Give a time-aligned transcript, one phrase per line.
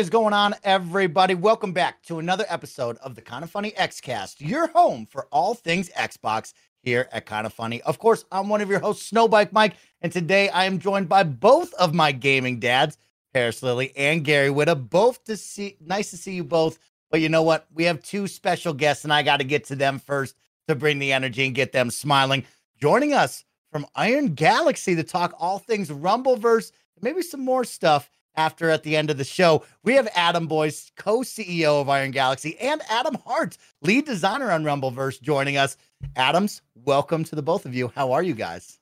[0.00, 1.34] Is going on, everybody?
[1.34, 5.90] Welcome back to another episode of the Kinda Funny Xcast, your home for all things
[5.90, 7.82] Xbox here at Kinda Funny.
[7.82, 11.24] Of course, I'm one of your hosts, Snowbike Mike, and today I am joined by
[11.24, 12.96] both of my gaming dads,
[13.34, 14.88] Parris Lilly and Gary Whitta.
[14.88, 16.78] Both to see, nice to see you both.
[17.10, 17.66] But you know what?
[17.74, 20.34] We have two special guests, and I got to get to them first
[20.66, 22.46] to bring the energy and get them smiling.
[22.80, 26.72] Joining us from Iron Galaxy to talk all things Rumbleverse,
[27.02, 29.64] maybe some more stuff after at the end of the show.
[29.82, 34.64] We have Adam Boyes, co CEO of Iron Galaxy, and Adam Heart, lead designer on
[34.64, 35.76] Rumbleverse, joining us.
[36.16, 37.92] Adams, welcome to the both of you.
[37.94, 38.78] How are you guys?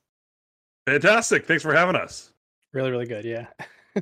[0.85, 1.45] Fantastic.
[1.45, 2.31] Thanks for having us.
[2.73, 3.25] Really, really good.
[3.25, 3.47] Yeah.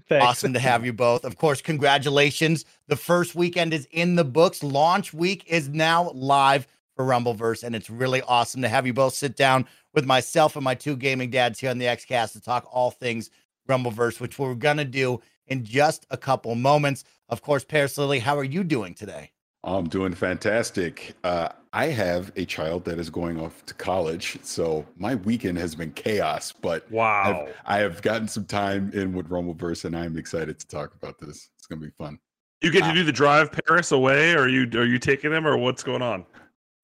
[0.12, 1.26] awesome to have you both.
[1.26, 2.66] Of course, congratulations.
[2.88, 4.64] The first weekend is in the books.
[4.64, 9.14] Launch week is now live for Rumbleverse, and it's really awesome to have you both
[9.14, 12.68] sit down with myself and my two gaming dads here on the Xcast to talk
[12.72, 13.30] all things
[13.68, 17.04] Rumbleverse, which we're going to do in just a couple moments.
[17.30, 19.32] Of course, Parris Lilly, how are you doing today?
[19.64, 21.16] I'm doing fantastic.
[21.24, 25.76] Uh, I have a child that is going off to college, so my weekend has
[25.76, 26.54] been chaos.
[26.54, 30.68] But wow, I've, I have gotten some time in with Rumbleverse, and I'm excited to
[30.68, 31.50] talk about this.
[31.58, 32.18] It's going to be fun.
[32.62, 35.46] You get to do the drive Parris away, or are you are you taking them,
[35.46, 36.26] or what's going on?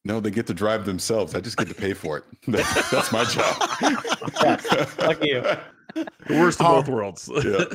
[0.05, 1.33] No, they get to drive themselves.
[1.33, 2.25] I just get to pay for it.
[2.47, 3.55] That's my job.
[4.99, 5.43] Lucky you.
[6.27, 7.29] The worst of both oh, worlds.
[7.43, 7.65] yeah.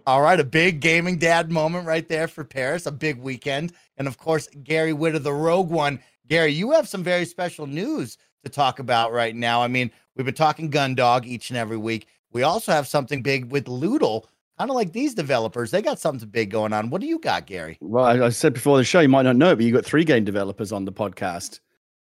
[0.06, 3.72] All right, a big gaming dad moment right there for Parris, a big weekend.
[3.98, 6.00] And of course, Gary Witt of the Rogue One.
[6.26, 9.62] Gary, you have some very special news to talk about right now.
[9.62, 12.06] I mean, we've been talking Gundog each and every week.
[12.32, 14.24] We also have something big with Lewdle,
[14.58, 15.70] kind of like these developers.
[15.70, 16.90] They got something big going on.
[16.90, 17.76] What do you got, Gary?
[17.80, 20.04] Well, I, I said before the show, you might not know, but you got three
[20.04, 21.60] game developers on the podcast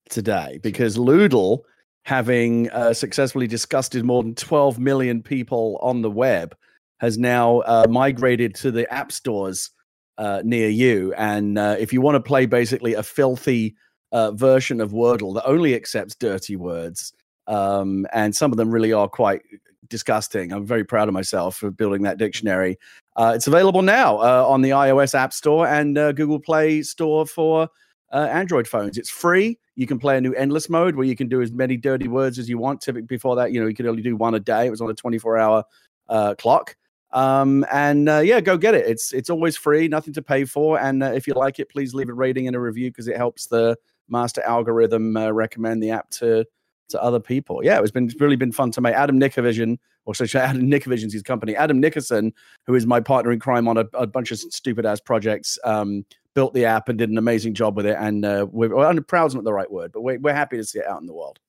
[0.09, 1.63] today because Lewdle
[2.07, 6.57] having uh, successfully disgusted more than 12 million people on the web,
[7.01, 9.73] has now uh, migrated to the app stores
[10.17, 11.13] uh, near you.
[11.15, 13.75] And uh, if you want to play basically a filthy
[14.13, 17.13] uh, version of Wordle that only accepts dirty words,
[17.49, 19.43] um, and some of them really are quite
[19.89, 20.53] disgusting.
[20.53, 22.79] I'm very proud of myself for building that dictionary.
[23.17, 27.69] Uh, it's available now on the iOS App Store and Google Play Store for
[28.13, 28.99] Android phones.
[28.99, 29.59] It's free.
[29.75, 32.39] You can play a new endless mode where you can do as many dirty words
[32.39, 32.81] as you want.
[32.81, 34.67] Typically, before that, you know, you could only do one a day.
[34.67, 35.65] It was on a 24 hour
[36.09, 36.77] uh, clock.
[37.13, 38.87] Um, and uh, yeah, go get it.
[38.87, 40.79] It's it's always free, nothing to pay for.
[40.79, 43.17] And uh, if you like it, please leave a rating and a review because it
[43.17, 43.77] helps the
[44.09, 46.45] master algorithm uh, recommend the app to
[46.89, 47.65] to other people.
[47.65, 48.95] Yeah, it's been it's really been fun to make.
[48.95, 51.57] Adam Nickavision, or so Adam Nickavision's his company.
[51.57, 52.33] Adam Nickerson,
[52.67, 56.05] who is my partner in crime on a, a bunch of stupid ass projects, um,
[56.37, 57.97] built the app and did an amazing job with it.
[57.99, 60.79] And uh, we're, well, proud not the right word, but we're, we're happy to see
[60.79, 61.41] it out in the world.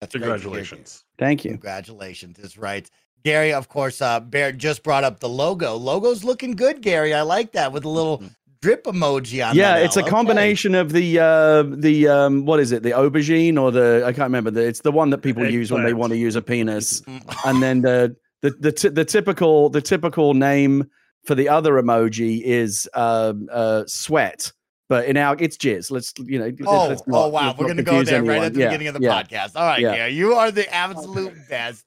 [0.00, 1.04] That's Congratulations.
[1.18, 1.50] Thank you.
[1.50, 2.90] Congratulations is right.
[3.22, 5.76] Gary, of course, uh, Bear just brought up the logo.
[5.76, 7.12] Logo's looking good, Gary.
[7.12, 8.28] I like that with a little mm-hmm.
[8.62, 9.54] drip emoji on.
[9.54, 9.58] It.
[9.58, 12.82] Yeah, it's a combination of the uh, the um, what is it?
[12.82, 14.50] The aubergine or the I can't remember.
[14.50, 15.84] The, it's the one that people Egg use plant.
[15.84, 17.28] when they want to use a penis, mm-hmm.
[17.46, 20.88] and then the the the, t- the typical the typical name
[21.24, 24.52] for the other emoji is um, uh, sweat.
[24.88, 25.92] But in our, it's jizz.
[25.92, 26.50] Let's, you know.
[26.66, 27.54] Oh, let's not, oh wow.
[27.56, 28.36] We're going to go there anyone.
[28.36, 28.66] right at the yeah.
[28.66, 29.22] beginning of the yeah.
[29.22, 29.52] podcast.
[29.54, 29.94] All right, yeah.
[29.94, 31.84] Gary, you are the absolute best.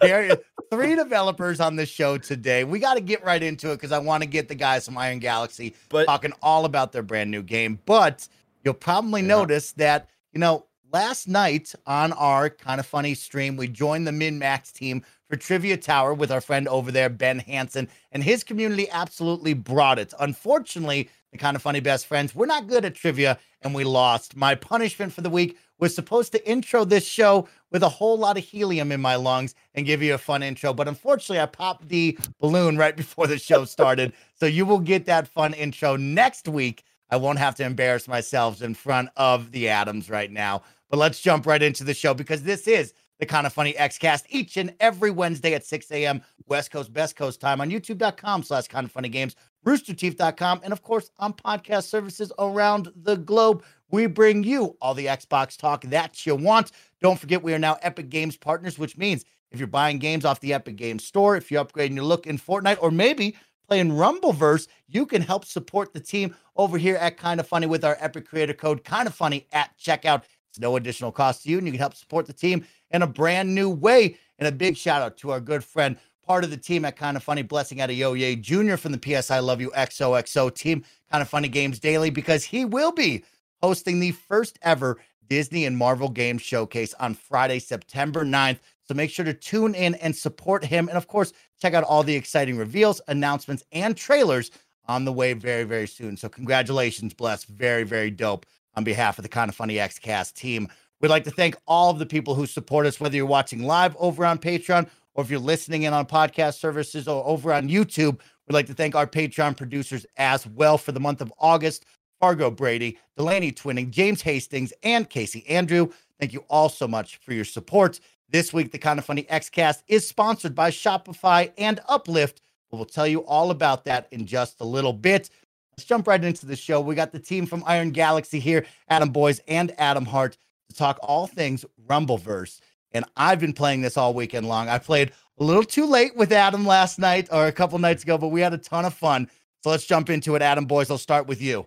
[0.00, 0.30] Gary,
[0.70, 2.62] three developers on the show today.
[2.62, 4.96] We got to get right into it because I want to get the guys from
[4.98, 7.80] Iron Galaxy but, talking all about their brand new game.
[7.86, 8.28] But
[8.64, 9.28] you'll probably yeah.
[9.28, 14.72] notice that, you know, last night on our Kinda Funny stream, we joined the MinnMax
[14.72, 19.54] team for Trivia Tower with our friend over there, Ben Hanson, and his community absolutely
[19.54, 20.14] brought it.
[20.18, 24.36] Unfortunately, the Kinda Funny best friends, we're not good at trivia and we lost.
[24.36, 28.38] My punishment for the week was supposed to intro this show with a whole lot
[28.38, 30.72] of helium in my lungs and give you a fun intro.
[30.72, 34.12] But unfortunately, I popped the balloon right before the show started.
[34.34, 36.84] so you will get that fun intro next week.
[37.10, 40.62] I won't have to embarrass myself in front of the Adams right now.
[40.90, 44.56] But let's jump right into the show because this is the Kinda Funny Xcast each
[44.56, 46.22] and every Wednesday at 6 a.m.
[46.46, 49.36] West Coast, Best Coast time on youtube.com slash kind of funny games,
[49.66, 53.62] roosterteeth.com, and of course on podcast services around the globe.
[53.90, 56.72] We bring you all the Xbox talk that you want.
[57.00, 60.40] Don't forget, we are now Epic Games partners, which means if you're buying games off
[60.40, 63.34] the Epic Games Store, if you're upgrading your look in Fortnite, or maybe
[63.66, 67.96] playing Rumbleverse, you can help support the team over here at Kinda Funny with our
[68.00, 70.22] Epic Creator Code, Kinda Funny at checkout.
[70.50, 73.06] It's no additional cost to you, and you can help support the team in a
[73.06, 74.16] brand new way.
[74.38, 77.20] And a big shout out to our good friend, part of the team at Kinda
[77.20, 78.76] Funny, Blessing Adeoye Jr.
[78.76, 82.92] from the PS I Love You XOXO team, Kinda Funny Games Daily, because he will
[82.92, 83.24] be
[83.62, 84.98] hosting the first ever
[85.28, 88.60] Disney and Marvel Games Showcase on Friday, September 9th.
[88.84, 90.88] So make sure to tune in and support him.
[90.88, 94.50] And of course, check out all the exciting reveals, announcements, and trailers
[94.86, 96.16] on the way very, very soon.
[96.16, 97.44] So congratulations, Bless.
[97.44, 98.46] Very, very dope
[98.78, 100.68] on behalf of the Kinda Funny Xcast team.
[101.00, 103.96] We'd like to thank all of the people who support us, whether you're watching live
[103.98, 108.20] over on Patreon or if you're listening in on podcast services or over on YouTube.
[108.46, 111.86] We'd like to thank our Patreon producers as well for the month of August.
[112.20, 115.88] Fargo Brady, Delaney Twinning, James Hastings, and Casey Andrew.
[116.20, 117.98] Thank you all so much for your support.
[118.28, 122.42] This week, the Kinda Funny Xcast is sponsored by Shopify and Uplift.
[122.70, 125.30] We'll tell you all about that in just a little bit.
[125.78, 126.80] Let's jump right into the show.
[126.80, 130.36] We got the team from Iron Galaxy here, Adam Boyes and Adam Heart
[130.70, 132.58] to talk all things Rumbleverse.
[132.90, 134.68] And I've been playing this all weekend long.
[134.68, 138.18] I played a little too late with Adam last night or a couple nights ago,
[138.18, 139.30] but we had a ton of fun.
[139.62, 140.42] So let's jump into it.
[140.42, 140.90] Adam Boyes.
[140.90, 141.64] I'll start with you.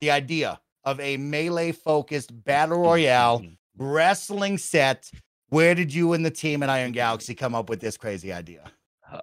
[0.00, 3.44] The idea of a melee focused battle royale
[3.76, 5.10] wrestling set.
[5.50, 8.72] Where did you and the team at Iron Galaxy come up with this crazy idea?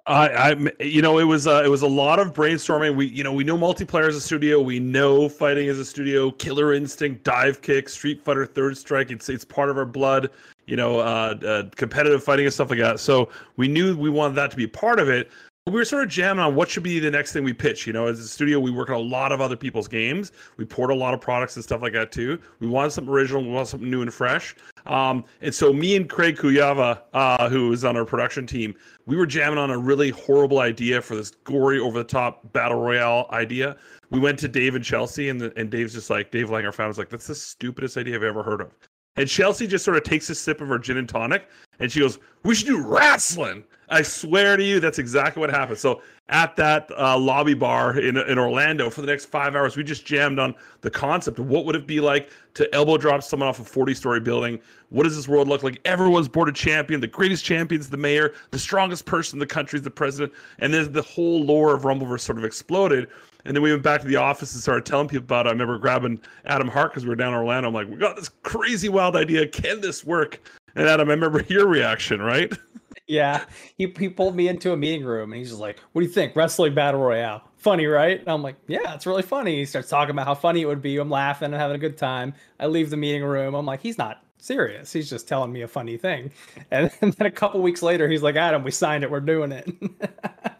[0.06, 2.96] I, I, you know, it was uh, it was a lot of brainstorming.
[2.96, 4.60] We, you know, we know multiplayer as a studio.
[4.60, 6.30] We know fighting as a studio.
[6.30, 9.10] Killer Instinct, Divekick, Street Fighter, Third Strike.
[9.10, 10.30] It's it's part of our blood.
[10.66, 13.00] You know, uh, uh, competitive fighting and stuff like that.
[13.00, 15.30] So we knew we wanted that to be part of it
[15.66, 17.86] we were sort of jamming on what should be the next thing we pitch.
[17.86, 20.32] You know, as a studio, we work on a lot of other people's games.
[20.56, 22.40] We port a lot of products and stuff like that too.
[22.60, 23.42] We wanted something original.
[23.42, 24.56] We wanted something new and fresh.
[24.86, 28.74] Um, and so me and Craig Kuyava, uh, who was on our production team,
[29.06, 33.76] we were jamming on a really horrible idea for this gory, over-the-top battle royale idea.
[34.10, 36.88] We went to Dave and Chelsea, and the, and Dave's just like Dave Langer found
[36.88, 38.74] was like, "That's the stupidest idea I've ever heard of."
[39.16, 41.48] And Chelsea just sort of takes a sip of her gin and tonic,
[41.78, 45.78] and she goes, "We should do wrestling." I swear to you, that's exactly what happened.
[45.78, 49.82] So at that uh, lobby bar in, in Orlando for the next five hours, we
[49.82, 53.48] just jammed on the concept of what would it be like to elbow drop someone
[53.48, 54.60] off a 40 story building.
[54.90, 55.80] What does this world look like?
[55.84, 57.00] Everyone's board a champion.
[57.00, 58.34] The greatest champion is the mayor.
[58.52, 60.32] The strongest person in the country is the president.
[60.60, 63.08] And then the whole lore of Rumbleverse sort of exploded.
[63.44, 65.48] And then we went back to the office and started telling people about it.
[65.48, 67.68] I remember grabbing Adam Heart because we were down in Orlando.
[67.68, 69.48] I'm like, we got this crazy wild idea.
[69.48, 70.40] Can this work?
[70.76, 72.52] And Adam, I remember your reaction, right?
[73.06, 73.44] Yeah,
[73.76, 76.12] he he pulled me into a meeting room and he's just like, "What do you
[76.12, 76.34] think?
[76.36, 77.42] Wrestling battle royale?
[77.56, 80.62] Funny, right?" And I'm like, "Yeah, it's really funny." He starts talking about how funny
[80.62, 80.96] it would be.
[80.98, 82.34] I'm laughing and having a good time.
[82.58, 83.54] I leave the meeting room.
[83.54, 84.92] I'm like, "He's not serious.
[84.92, 86.32] He's just telling me a funny thing."
[86.70, 89.10] And, and then a couple weeks later, he's like, "Adam, we signed it.
[89.10, 89.68] We're doing it."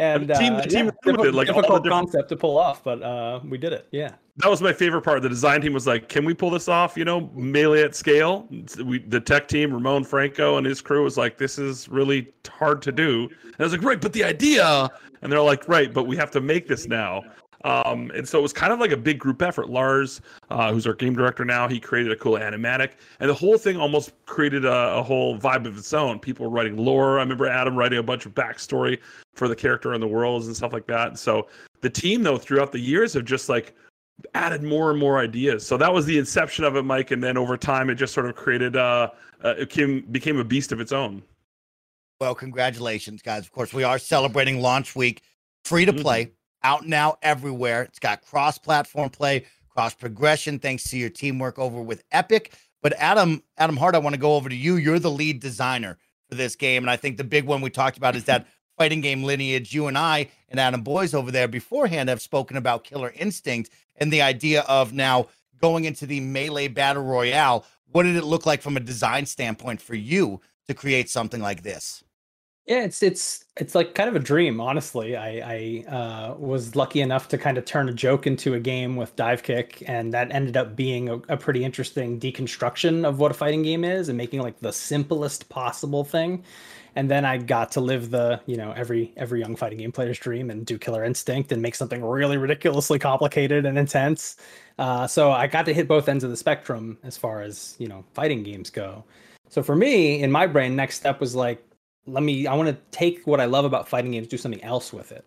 [0.00, 2.06] and the team, uh, the team yeah, difficult, like difficult different...
[2.06, 3.86] concept to pull off, but uh, we did it.
[3.90, 5.20] Yeah, that was my favorite part.
[5.22, 6.96] The design team was like, "Can we pull this off?
[6.96, 8.48] You know, melee at scale."
[8.84, 12.80] We, the tech team, Ramon Franco and his crew, was like, "This is really hard
[12.82, 14.88] to do." And I was like, "Right, but the idea,"
[15.22, 17.22] and they're like, "Right, but we have to make this now."
[17.64, 19.68] Um, and so it was kind of like a big group effort.
[19.68, 23.58] Lars, uh, who's our game director now, he created a cool animatic, and the whole
[23.58, 26.18] thing almost created a, a, whole vibe of its own.
[26.18, 27.18] People were writing lore.
[27.18, 28.98] I remember Adam writing a bunch of backstory
[29.34, 31.08] for the character and the worlds and stuff like that.
[31.08, 31.48] And so
[31.82, 33.74] the team, though, throughout the years have just like
[34.34, 35.66] added more and more ideas.
[35.66, 37.10] So that was the inception of it, Mike.
[37.10, 39.10] And then over time, it just sort of created, uh,
[39.44, 41.22] uh it came, became a beast of its own.
[42.20, 43.44] Well, congratulations, guys.
[43.44, 45.22] Of course, we are celebrating launch week,
[45.64, 46.24] free to play.
[46.24, 47.82] Mm-hmm out now everywhere.
[47.82, 52.54] It's got cross platform play, cross progression, thanks to your teamwork over with Epic.
[52.82, 54.76] But Adam, Adam Heart, I want to go over to you.
[54.76, 55.98] You're the lead designer
[56.28, 56.82] for this game.
[56.82, 58.46] And I think the big one we talked about is that
[58.78, 59.74] fighting game lineage.
[59.74, 64.10] You and I and Adam Boyes over there beforehand have spoken about Killer Instinct and
[64.12, 65.26] the idea of now
[65.60, 67.66] going into the melee battle royale.
[67.92, 71.62] What did it look like from a design standpoint for you to create something like
[71.62, 72.02] this?
[72.66, 75.16] Yeah, it's it's it's like kind of a dream, honestly.
[75.16, 78.96] I I uh, was lucky enough to kind of turn a joke into a game
[78.96, 83.34] with Divekick, and that ended up being a, a, pretty interesting deconstruction of what a
[83.34, 86.44] fighting game is, and making like the simplest possible thing.
[86.94, 90.18] And then I got to live the you know every every young fighting game player's
[90.18, 94.36] dream and do Killer Instinct and make something really ridiculously complicated and intense.
[94.78, 97.88] Uh, so I got to hit both ends of the spectrum as far as you
[97.88, 99.02] know fighting games go.
[99.48, 101.64] So for me, in my brain, next step was like,
[102.12, 104.92] let me, I want to take what I love about fighting games, do something else
[104.92, 105.24] with it.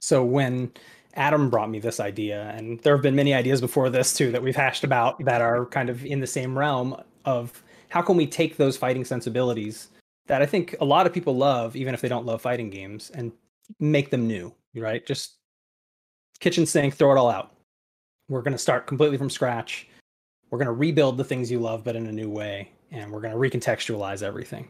[0.00, 0.72] So when
[1.14, 4.42] Adam brought me this idea, and there have been many ideas before this too that
[4.42, 8.26] we've hashed about that are kind of in the same realm of how can we
[8.26, 9.88] take those fighting sensibilities
[10.26, 13.10] that I think a lot of people love, even if they don't love fighting games,
[13.14, 13.32] and
[13.78, 15.04] make them new, right?
[15.06, 15.34] Just
[16.40, 17.52] kitchen sink, throw it all out.
[18.28, 19.88] We're going to start completely from scratch.
[20.50, 22.70] We're going to rebuild the things you love, but in a new way.
[22.90, 24.68] And we're going to recontextualize everything.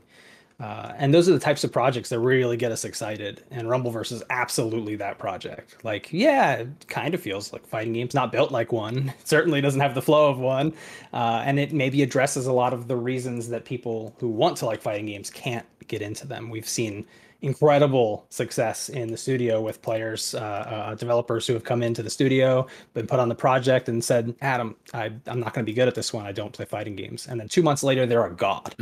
[0.61, 3.43] Uh, and those are the types of projects that really get us excited.
[3.51, 5.77] And Rumbleverse is absolutely that project.
[5.83, 9.13] Like, yeah, it kind of feels like fighting games, not built like one.
[9.25, 10.73] It certainly doesn't have the flow of one.
[11.13, 14.67] Uh, and it maybe addresses a lot of the reasons that people who want to
[14.67, 16.51] like fighting games can't get into them.
[16.51, 17.07] We've seen
[17.45, 22.11] incredible success in the studio with players, uh, uh, developers who have come into the
[22.11, 25.75] studio, been put on the project, and said, "Adam, I, am not going to be
[25.75, 26.27] good at this one.
[26.27, 28.75] I don't play fighting games." And then two months later, they're a god.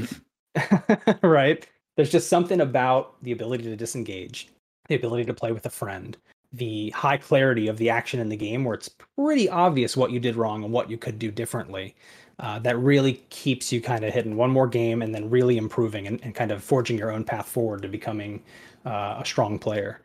[1.23, 1.67] right?
[1.97, 4.49] There's just something about the ability to disengage,
[4.89, 6.17] the ability to play with a friend,
[6.53, 10.21] the high clarity of the action in the game, where it's pretty obvious what you
[10.21, 11.95] did wrong and what you could do differently.
[12.39, 16.07] Uh, that really keeps you kind of hitting one more game and then really improving
[16.07, 18.43] and, and kind of forging your own path forward to becoming
[18.85, 20.01] uh, a strong player.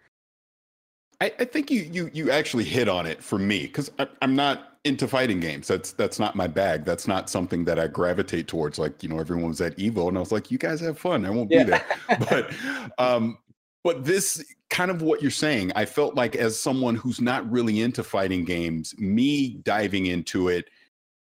[1.20, 3.90] I, I, think you you you actually hit on it for me because
[4.22, 5.68] I'm not into fighting games.
[5.68, 6.86] That's that's not my bag.
[6.86, 8.80] That's not something that I gravitate towards.
[8.80, 11.26] Like you know, everyone was at Evo, and I was like, "You guys have fun.
[11.26, 11.64] I won't yeah.
[11.64, 11.86] be there."
[12.30, 12.54] but
[12.98, 13.38] um,
[13.84, 15.72] but this kind of what you're saying.
[15.76, 20.70] I felt like as someone who's not really into fighting games, me diving into it,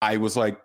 [0.02, 0.60] I was like,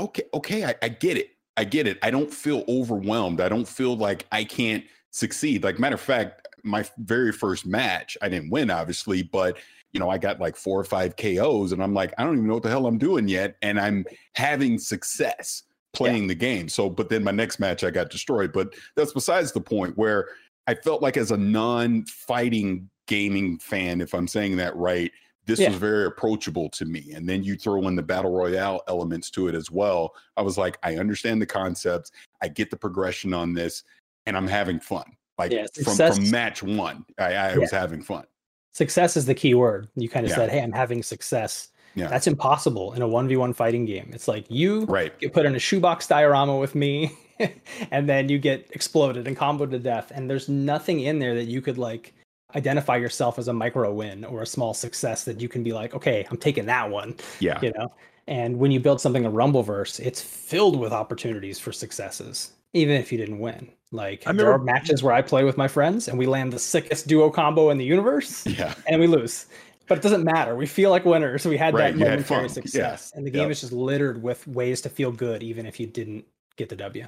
[0.00, 1.30] "Okay, okay, I, I get it.
[1.56, 1.98] I get it.
[2.02, 3.40] I don't feel overwhelmed.
[3.40, 5.64] I don't feel like I can't succeed.
[5.64, 9.58] Like matter of fact, my very first match, I didn't win, obviously, but
[9.98, 12.46] you know, I got like four or five KOs, and I'm like, I don't even
[12.46, 14.04] know what the hell I'm doing yet, and I'm
[14.36, 16.28] having success playing yeah.
[16.28, 16.68] the game.
[16.68, 18.52] So, but then my next match, I got destroyed.
[18.52, 19.98] But that's besides the point.
[19.98, 20.28] Where
[20.68, 25.10] I felt like as a non-fighting gaming fan, if I'm saying that right,
[25.46, 25.70] this yeah.
[25.70, 27.10] was very approachable to me.
[27.12, 30.14] And then you throw in the battle royale elements to it as well.
[30.36, 33.82] I was like, I understand the concepts, I get the progression on this,
[34.26, 35.06] and I'm having fun.
[35.38, 37.56] Like yeah, from, from match one, I, I yeah.
[37.56, 38.24] was having fun.
[38.72, 39.88] Success is the key word.
[39.96, 41.68] You kind of said, Hey, I'm having success.
[41.94, 42.08] Yeah.
[42.08, 44.10] That's impossible in a 1v1 fighting game.
[44.12, 45.18] It's like you right.
[45.18, 47.10] get put in a shoebox diorama with me,
[47.90, 50.12] and then you get exploded and comboed to death.
[50.14, 52.14] And there's nothing in there that you could like
[52.54, 55.94] identify yourself as a micro win or a small success that you can be like,
[55.94, 57.16] okay, I'm taking that one.
[57.40, 57.58] Yeah.
[57.60, 57.92] You know?
[58.26, 63.10] And when you build something in Rumbleverse, it's filled with opportunities for successes, even if
[63.10, 63.70] you didn't win.
[63.90, 66.52] Like I remember, there are matches where I play with my friends and we land
[66.52, 68.46] the sickest duo combo in the universe.
[68.58, 68.74] Yeah.
[68.86, 69.46] And we lose.
[69.86, 70.56] But it doesn't matter.
[70.56, 71.46] We feel like winners.
[71.46, 73.10] We had right, that momentary success.
[73.12, 73.18] Yeah.
[73.18, 73.50] And the game yep.
[73.52, 76.24] is just littered with ways to feel good, even if you didn't
[76.56, 77.06] get the W.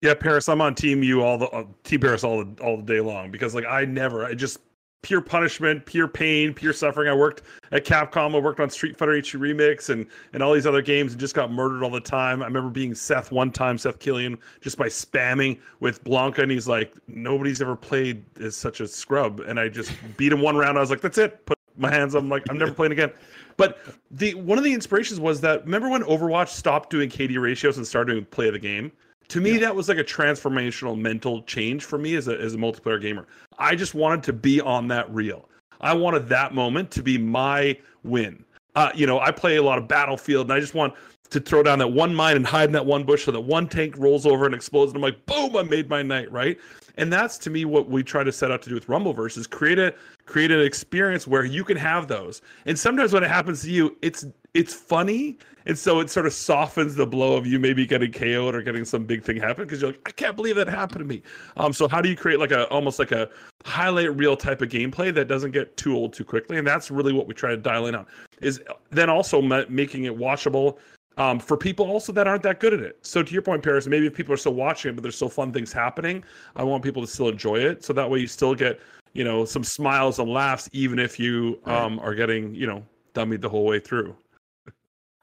[0.00, 2.82] Yeah, Parris, I'm on team you all the uh, team Parris all the all the
[2.82, 4.58] day long because like I never I just
[5.04, 7.08] pure punishment, pure pain, pure suffering.
[7.08, 7.42] I worked
[7.72, 8.34] at Capcom.
[8.34, 11.34] I worked on Street Fighter HD Remix and and all these other games, and just
[11.34, 12.42] got murdered all the time.
[12.42, 16.66] I remember being Seth one time, Seth Killian, just by spamming with Blanka, and he's
[16.66, 20.78] like, nobody's ever played as such a scrub, and I just beat him one round.
[20.78, 21.44] I was like, that's it.
[21.44, 22.22] Put my hands up.
[22.22, 23.12] I'm like, I'm never playing again.
[23.58, 23.78] But
[24.10, 27.86] the one of the inspirations was that remember when Overwatch stopped doing KD ratios and
[27.86, 28.90] started doing play of the game
[29.28, 29.60] to me yeah.
[29.60, 33.26] that was like a transformational mental change for me as a, as a multiplayer gamer.
[33.58, 35.48] I just wanted to be on that reel.
[35.80, 38.44] I wanted that moment to be my win.
[38.76, 40.92] Uh, you know i play a lot of battlefield and i just want
[41.30, 43.68] to throw down that one mine and hide in that one bush so that one
[43.68, 46.58] tank rolls over and explodes and i'm like boom i made my night right?
[46.96, 49.46] And that's to me what we try to set out to do with rumbleverse is
[49.46, 49.94] create a
[50.26, 52.40] create an experience where you can have those.
[52.66, 56.32] And sometimes when it happens to you it's it's funny and so it sort of
[56.32, 59.80] softens the blow of you maybe getting KO'd or getting some big thing happen because
[59.80, 61.22] you're like, I can't believe that happened to me.
[61.56, 63.28] Um, so how do you create like a almost like a
[63.64, 66.58] highlight reel type of gameplay that doesn't get too old too quickly?
[66.58, 68.06] And that's really what we try to dial in on.
[68.40, 70.78] Is then also ma- making it watchable
[71.16, 72.98] um, for people also that aren't that good at it.
[73.02, 75.28] So to your point, Parris, maybe if people are still watching it, but there's still
[75.28, 76.24] fun things happening,
[76.56, 77.84] I want people to still enjoy it.
[77.84, 78.80] So that way you still get
[79.12, 83.40] you know some smiles and laughs, even if you um, are getting you know dummied
[83.40, 84.14] the whole way through.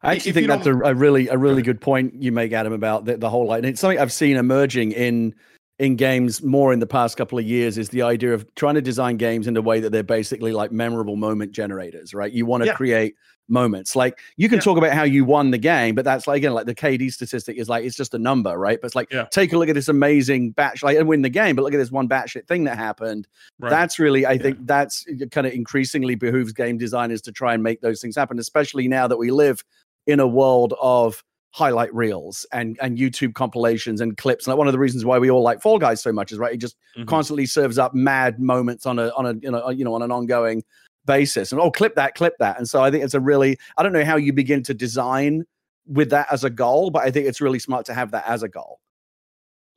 [0.04, 2.74] I actually if think that's a, a, really a really good point you make, Adam,
[2.74, 5.36] about the, the whole like it's something I've seen emerging in
[5.80, 8.82] in games more in the past couple of years is the idea of trying to
[8.82, 12.32] design games in a way that they're basically like memorable moment generators, right?
[12.32, 12.74] You want to yeah.
[12.74, 13.16] create
[13.50, 13.96] moments.
[13.96, 14.62] Like you can yeah.
[14.62, 17.58] talk about how you won the game, but that's like again, like the KD statistic
[17.58, 18.80] is like it's just a number, right?
[18.80, 19.26] But it's like yeah.
[19.26, 21.78] take a look at this amazing batch, like and win the game, but look at
[21.78, 23.28] this one batshit thing that happened.
[23.60, 23.70] Right.
[23.70, 27.82] That's really, I think, that's kind of increasingly behooves game designers to try and make
[27.82, 29.64] those things happen, especially now that we live
[30.08, 34.46] in a world of highlight reels and and YouTube compilations and clips.
[34.46, 36.38] And like one of the reasons why we all like Fall Guys so much is
[36.38, 37.08] right, it just mm-hmm.
[37.08, 40.12] constantly serves up mad moments on a on a you know you know on an
[40.12, 40.64] ongoing
[41.06, 41.52] basis.
[41.52, 42.58] And oh, clip that, clip that.
[42.58, 45.44] And so I think it's a really I don't know how you begin to design
[45.88, 48.44] with that as a goal, but I think it's really smart to have that as
[48.44, 48.80] a goal.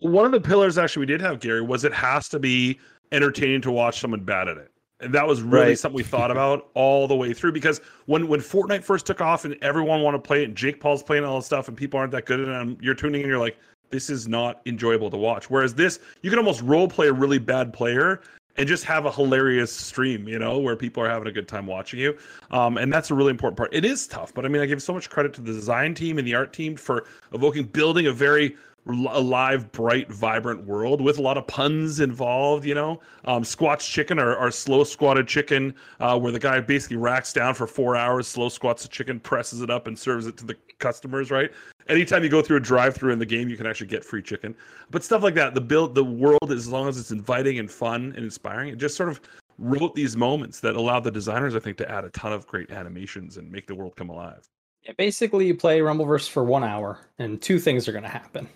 [0.01, 2.79] One of the pillars actually we did have Gary was it has to be
[3.13, 4.71] entertaining to watch someone bad at it.
[5.05, 5.79] And that was really right.
[5.79, 9.45] something we thought about all the way through because when when Fortnite first took off
[9.45, 12.01] and everyone wanted to play it, and Jake Paul's playing all this stuff, and people
[12.01, 13.59] aren't that good at it, and you're tuning in, you're like,
[13.91, 15.51] this is not enjoyable to watch.
[15.51, 18.23] Whereas this, you can almost role play a really bad player
[18.57, 21.67] and just have a hilarious stream, you know, where people are having a good time
[21.67, 22.17] watching you.
[22.51, 23.75] Um, and that's a really important part.
[23.75, 26.19] It is tough, but I mean, I give so much credit to the design team
[26.19, 31.23] and the art team for evoking, building a very alive, bright, vibrant world with a
[31.23, 32.65] lot of puns involved.
[32.65, 36.97] You know, um, squats chicken or, or slow squatted chicken, uh, where the guy basically
[36.97, 40.37] racks down for four hours, slow squats the chicken, presses it up, and serves it
[40.39, 41.31] to the customers.
[41.31, 41.51] Right.
[41.89, 44.55] Anytime you go through a drive-through in the game, you can actually get free chicken.
[44.91, 48.15] But stuff like that, the build, the world, as long as it's inviting and fun
[48.17, 49.21] and inspiring, it just sort of
[49.59, 52.71] wrote these moments that allowed the designers, I think, to add a ton of great
[52.71, 54.49] animations and make the world come alive.
[54.85, 58.49] Yeah, basically, you play Rumbleverse for one hour, and two things are going to happen.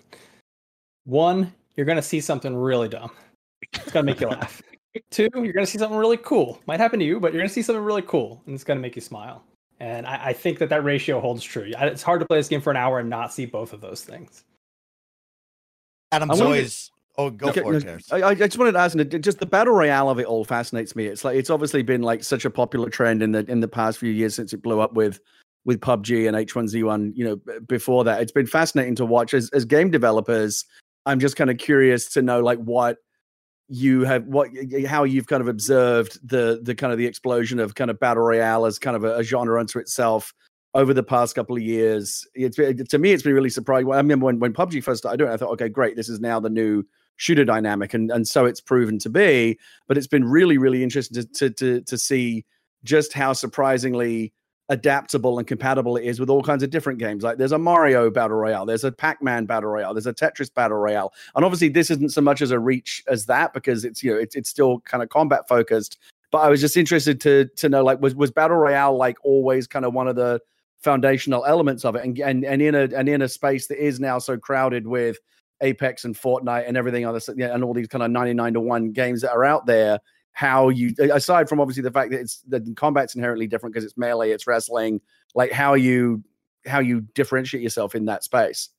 [1.05, 3.11] One, you're going to see something really dumb.
[3.73, 4.61] It's going to make you laugh.
[5.11, 6.59] Two, you're going to see something really cool.
[6.65, 8.77] Might happen to you, but you're going to see something really cool, and it's going
[8.77, 9.43] to make you smile.
[9.79, 11.71] And I, I, think that that ratio holds true.
[11.79, 14.03] It's hard to play this game for an hour and not see both of those
[14.03, 14.43] things.
[16.11, 16.91] Adam's always.
[17.17, 17.85] Oh, go okay, for it.
[17.85, 20.95] Uh, I, I, just wanted to ask, just the battle royale of it all fascinates
[20.95, 21.05] me.
[21.05, 23.99] It's like it's obviously been like such a popular trend in the in the past
[23.99, 25.19] few years since it blew up with
[25.69, 28.23] with PUBG and H1Z1, you know, before that.
[28.23, 30.65] It's been fascinating to watch as, as game developers.
[31.05, 32.97] I'm just kind of curious to know like what
[33.67, 34.49] you have what
[34.87, 38.23] how you've kind of observed the the kind of the explosion of kind of battle
[38.23, 40.33] royale as kind of a, a genre unto itself
[40.73, 42.27] over the past couple of years.
[42.33, 43.91] It's to me, it's been really surprising.
[43.91, 46.19] I remember when when PUBG first started doing it, I thought, okay, great, this is
[46.19, 46.83] now the new
[47.17, 49.59] shooter dynamic, and and so it's proven to be.
[49.87, 52.43] But it's been really really interesting to to to, to see
[52.83, 54.33] just how surprisingly
[54.69, 57.23] adaptable and compatible it is with all kinds of different games.
[57.23, 60.77] Like there's a Mario battle royale, there's a Pac-Man battle royale, there's a Tetris battle
[60.77, 64.13] royale, and obviously this isn't so much as a reach as that because it's you
[64.13, 65.97] know it's it's still kind of combat focused.
[66.31, 69.67] But I was just interested to to know like was was battle royale like always
[69.67, 70.39] kind of one of the
[70.79, 73.99] foundational elements of it, and and and in a and in a space that is
[73.99, 75.17] now so crowded with
[75.61, 79.21] Apex and Fortnite and everything other and all these kind of 99 to 1 games
[79.21, 79.99] that are out there
[80.39, 83.97] how you aside from obviously the fact that it's the combat's inherently different because it's
[83.97, 85.01] melee, it's wrestling,
[85.35, 86.23] like how you
[86.65, 88.69] how you differentiate yourself in that space.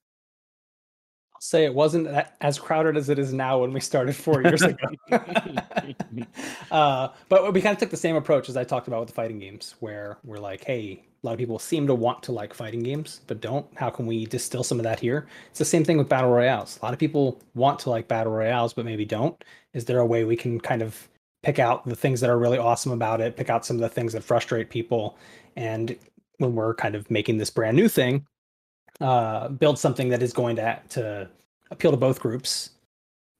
[1.34, 2.08] I'll say it wasn't
[2.40, 4.78] as crowded as it is now when we started four years ago.
[6.70, 9.14] uh, but we kind of took the same approach as I talked about with the
[9.14, 12.54] fighting games, where we're like, hey, a lot of people seem to want to like
[12.54, 13.66] fighting games, but don't.
[13.76, 15.26] How can we distill some of that here?
[15.50, 16.78] It's the same thing with battle royales.
[16.80, 19.44] A lot of people want to like battle royales, but maybe don't.
[19.74, 21.06] Is there a way we can kind of
[21.42, 23.88] pick out the things that are really awesome about it, pick out some of the
[23.88, 25.16] things that frustrate people,
[25.56, 25.96] and
[26.38, 28.26] when we're kind of making this brand new thing,
[29.00, 31.28] uh, build something that is going to to
[31.70, 32.70] appeal to both groups,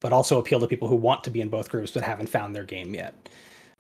[0.01, 2.55] but also appeal to people who want to be in both groups but haven't found
[2.55, 3.15] their game yet.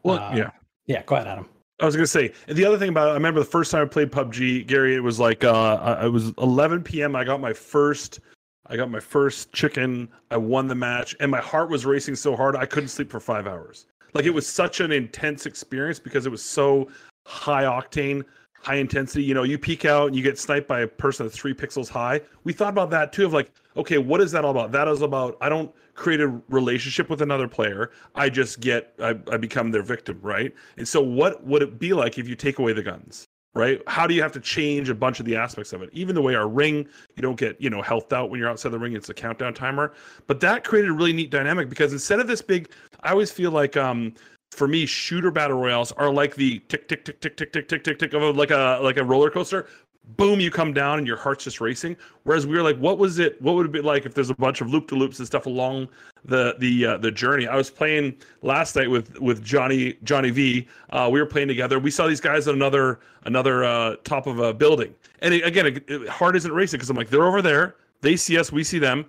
[0.02, 0.50] Well, uh, yeah,
[0.87, 1.02] yeah.
[1.04, 1.48] Go ahead, Adam.
[1.80, 3.11] I was gonna say the other thing about it.
[3.12, 4.94] I remember the first time I played PUBG, Gary.
[4.94, 7.16] It was like uh, it was 11 p.m.
[7.16, 8.20] I got my first
[8.66, 10.09] I got my first chicken.
[10.30, 13.20] I won the match, and my heart was racing so hard I couldn't sleep for
[13.20, 13.87] five hours.
[14.14, 16.88] Like it was such an intense experience because it was so
[17.27, 18.25] high octane,
[18.61, 19.25] high intensity.
[19.25, 21.88] You know, you peek out and you get sniped by a person that's three pixels
[21.88, 22.20] high.
[22.44, 24.73] We thought about that too of like, okay, what is that all about?
[24.73, 27.90] That is about I don't create a relationship with another player.
[28.14, 30.55] I just get I, I become their victim, right?
[30.77, 33.27] And so what would it be like if you take away the guns?
[33.54, 33.80] Right?
[33.86, 35.90] How do you have to change a bunch of the aspects of it?
[35.92, 36.86] Even the way our ring,
[37.16, 39.54] you don't get, you know, health out when you're outside the ring, it's a countdown
[39.54, 39.92] timer.
[40.26, 42.70] But that created a really neat dynamic because instead of this big,
[43.02, 44.14] I always feel like um
[44.50, 47.84] for me, shooter battle royales are like the tick tick tick tick tick tick tick
[47.84, 49.68] tick tick of a, like a like a roller coaster
[50.16, 51.96] boom, you come down and your heart's just racing.
[52.24, 53.40] Whereas we were like, what was it?
[53.40, 55.46] What would it be like if there's a bunch of loop to loops and stuff
[55.46, 55.88] along
[56.24, 57.46] the the uh, the journey?
[57.46, 60.68] I was playing last night with with Johnny Johnny V.
[60.90, 61.78] Uh, we were playing together.
[61.78, 65.66] We saw these guys at another another uh, top of a building, and it, again,
[65.66, 67.76] it, it, heart isn't racing because I'm like, they're over there.
[68.02, 69.06] They see us, we see them.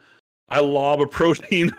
[0.51, 1.71] I lob a protein,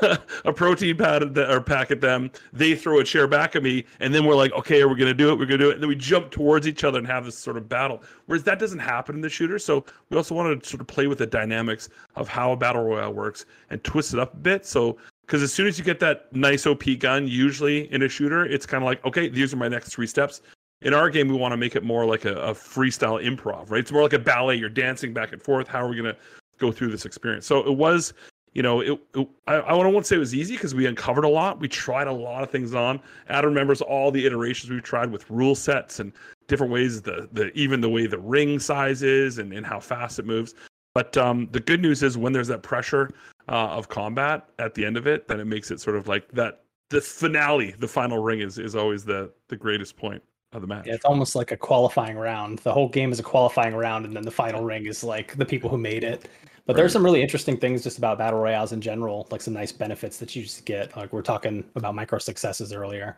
[0.44, 2.30] a protein pad or pack at them.
[2.52, 5.14] They throw a chair back at me, and then we're like, okay, are we gonna
[5.14, 5.38] do it?
[5.38, 5.74] We're gonna do it.
[5.74, 8.02] And then we jump towards each other and have this sort of battle.
[8.26, 9.58] Whereas that doesn't happen in the shooter.
[9.58, 12.84] So we also wanted to sort of play with the dynamics of how a battle
[12.84, 14.66] royale works and twist it up a bit.
[14.66, 18.44] So because as soon as you get that nice OP gun, usually in a shooter,
[18.44, 20.42] it's kind of like, okay, these are my next three steps.
[20.82, 23.80] In our game, we want to make it more like a, a freestyle improv, right?
[23.80, 24.56] It's more like a ballet.
[24.56, 25.66] You're dancing back and forth.
[25.66, 26.16] How are we to
[26.58, 27.46] go through this experience?
[27.46, 28.12] So it was
[28.54, 31.28] you know, it, it, I, I won't say it was easy because we uncovered a
[31.28, 31.60] lot.
[31.60, 33.00] We tried a lot of things on.
[33.28, 36.12] Adam remembers all the iterations we've tried with rule sets and
[36.46, 40.18] different ways the the even the way the ring size is and, and how fast
[40.18, 40.54] it moves.
[40.94, 43.10] But um, the good news is when there's that pressure
[43.48, 46.28] uh, of combat at the end of it, then it makes it sort of like
[46.32, 46.62] that.
[46.90, 50.86] The finale, the final ring, is is always the the greatest point of the match.
[50.86, 52.58] Yeah, it's almost like a qualifying round.
[52.60, 55.44] The whole game is a qualifying round, and then the final ring is like the
[55.44, 56.28] people who made it.
[56.66, 56.82] But right.
[56.82, 60.18] there's some really interesting things just about battle royales in general, like some nice benefits
[60.18, 60.96] that you just get.
[60.96, 63.16] Like we're talking about micro successes earlier.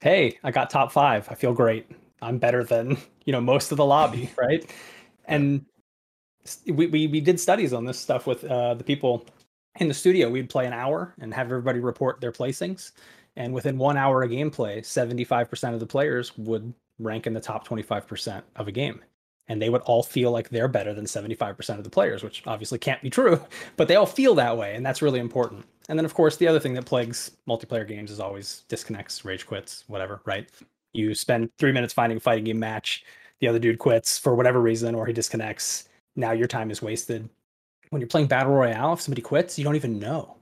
[0.00, 1.28] Hey, I got top five.
[1.30, 1.90] I feel great.
[2.22, 4.70] I'm better than you know most of the lobby, right?
[5.26, 5.64] And
[6.66, 9.26] we, we we did studies on this stuff with uh, the people
[9.78, 10.30] in the studio.
[10.30, 12.92] We'd play an hour and have everybody report their placings.
[13.36, 17.66] And within one hour of gameplay, 75% of the players would rank in the top
[17.66, 19.00] 25% of a game
[19.50, 22.78] and they would all feel like they're better than 75% of the players, which obviously
[22.78, 23.44] can't be true,
[23.76, 25.66] but they all feel that way, and that's really important.
[25.88, 29.44] And then, of course, the other thing that plagues multiplayer games is always disconnects, rage
[29.44, 30.48] quits, whatever, right?
[30.92, 33.04] You spend three minutes finding a fighting game match,
[33.40, 35.88] the other dude quits for whatever reason, or he disconnects.
[36.14, 37.28] Now your time is wasted.
[37.88, 40.36] When you're playing Battle Royale, if somebody quits, you don't even know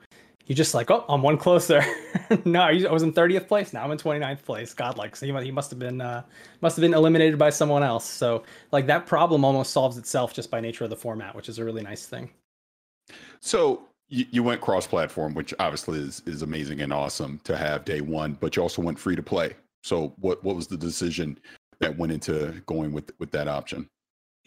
[0.49, 1.85] you're just like, oh, I'm one closer.
[2.47, 3.75] no, I was in 30th place.
[3.75, 4.73] Now I'm in 29th place.
[4.73, 6.23] God, like, so he, must have been uh,
[6.63, 8.07] must have been eliminated by someone else.
[8.07, 11.59] So like that problem almost solves itself just by nature of the format, which is
[11.59, 12.31] a really nice thing.
[13.41, 18.01] So you, you went cross-platform, which obviously is is amazing and awesome to have day
[18.01, 19.55] one, but you also went free to play.
[19.83, 21.39] So what what was the decision
[21.81, 23.87] that went into going with with that option?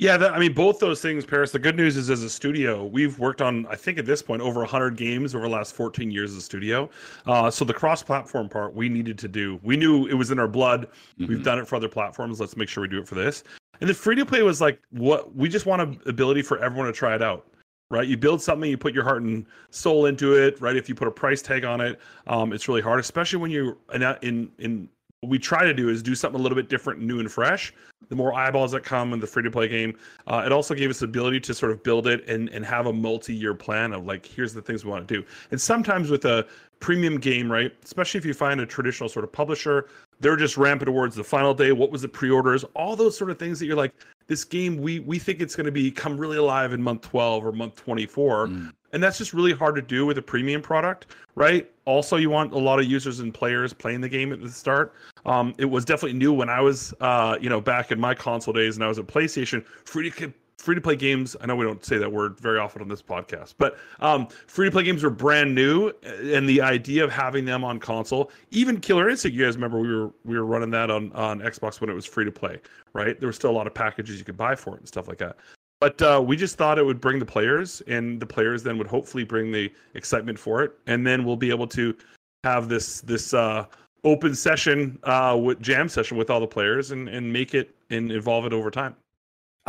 [0.02, 1.52] Yeah, that, I mean, both those things, Parris.
[1.52, 4.42] The good news is, as a studio, we've worked on, I think at this point,
[4.42, 6.90] over 100 games over the last 14 years as a studio.
[7.28, 9.60] Uh, so the cross-platform part we needed to do.
[9.62, 10.88] We knew it was in our blood.
[11.20, 11.28] Mm-hmm.
[11.28, 12.40] We've done it for other platforms.
[12.40, 13.44] Let's make sure we do it for this.
[13.80, 16.88] And the free to play was like what we just want an ability for everyone
[16.88, 17.46] to try it out.
[17.92, 20.60] Right, you build something, you put your heart and soul into it.
[20.62, 23.52] Right, if you put a price tag on it, um, it's really hard, especially when
[23.52, 24.90] you're in in, in
[25.22, 27.74] what we try to do is do something a little bit different, new and fresh.
[28.10, 30.90] The more eyeballs that come in the free to play game, uh, it also gave
[30.90, 33.94] us the ability to sort of build it and, and have a multi year plan
[33.94, 35.26] of like, here's the things we want to do.
[35.52, 36.48] And sometimes with a
[36.80, 39.88] premium game, right, especially if you find a traditional sort of publisher,
[40.22, 41.72] they're just ramping towards the final day.
[41.72, 42.64] What was the pre orders?
[42.76, 43.94] All those sort of things that you're like,
[44.28, 47.52] this game, we, we think it's going to become really alive in month 12 or
[47.52, 48.48] month 24.
[48.48, 48.72] Mm.
[48.94, 51.70] And that's just really hard to do with a premium product, right?
[51.86, 54.94] Also, you want a lot of users and players playing the game at the start.
[55.26, 58.54] Um, it was definitely new when I was, uh, you know, back in my console
[58.54, 59.66] days and I was at PlayStation.
[59.86, 61.36] Free to free to play games.
[61.42, 64.68] I know we don't say that word very often on this podcast, but um, free
[64.68, 68.80] to play games were brand new, and the idea of having them on console, even
[68.80, 69.36] Killer Instinct.
[69.36, 72.06] You guys remember we were we were running that on on Xbox when it was
[72.06, 72.60] free to play,
[72.94, 73.20] right?
[73.20, 75.18] There were still a lot of packages you could buy for it and stuff like
[75.18, 75.38] that.
[75.82, 78.88] But uh, we just thought it would bring the players, and the players then would
[78.88, 81.96] hopefully bring the excitement for it, and then we'll be able to
[82.44, 83.66] have this this uh,
[84.04, 88.12] open session uh, with jam session with all the players, and and make it and
[88.12, 88.96] evolve it over time.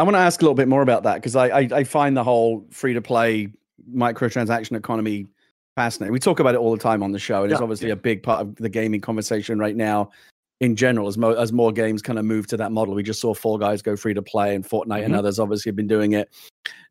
[0.02, 2.16] I want to ask a little bit more about that because I, I, I find
[2.16, 3.52] the whole free to play
[3.94, 5.28] microtransaction economy
[5.76, 6.12] fascinating.
[6.12, 7.92] We talk about it all the time on the show, and yeah, it's obviously yeah.
[7.92, 10.10] a big part of the gaming conversation right now
[10.58, 12.94] in general as, mo- as more games kind of move to that model.
[12.94, 15.04] We just saw Fall Guys go free to play, and Fortnite mm-hmm.
[15.04, 16.28] and others obviously have been doing it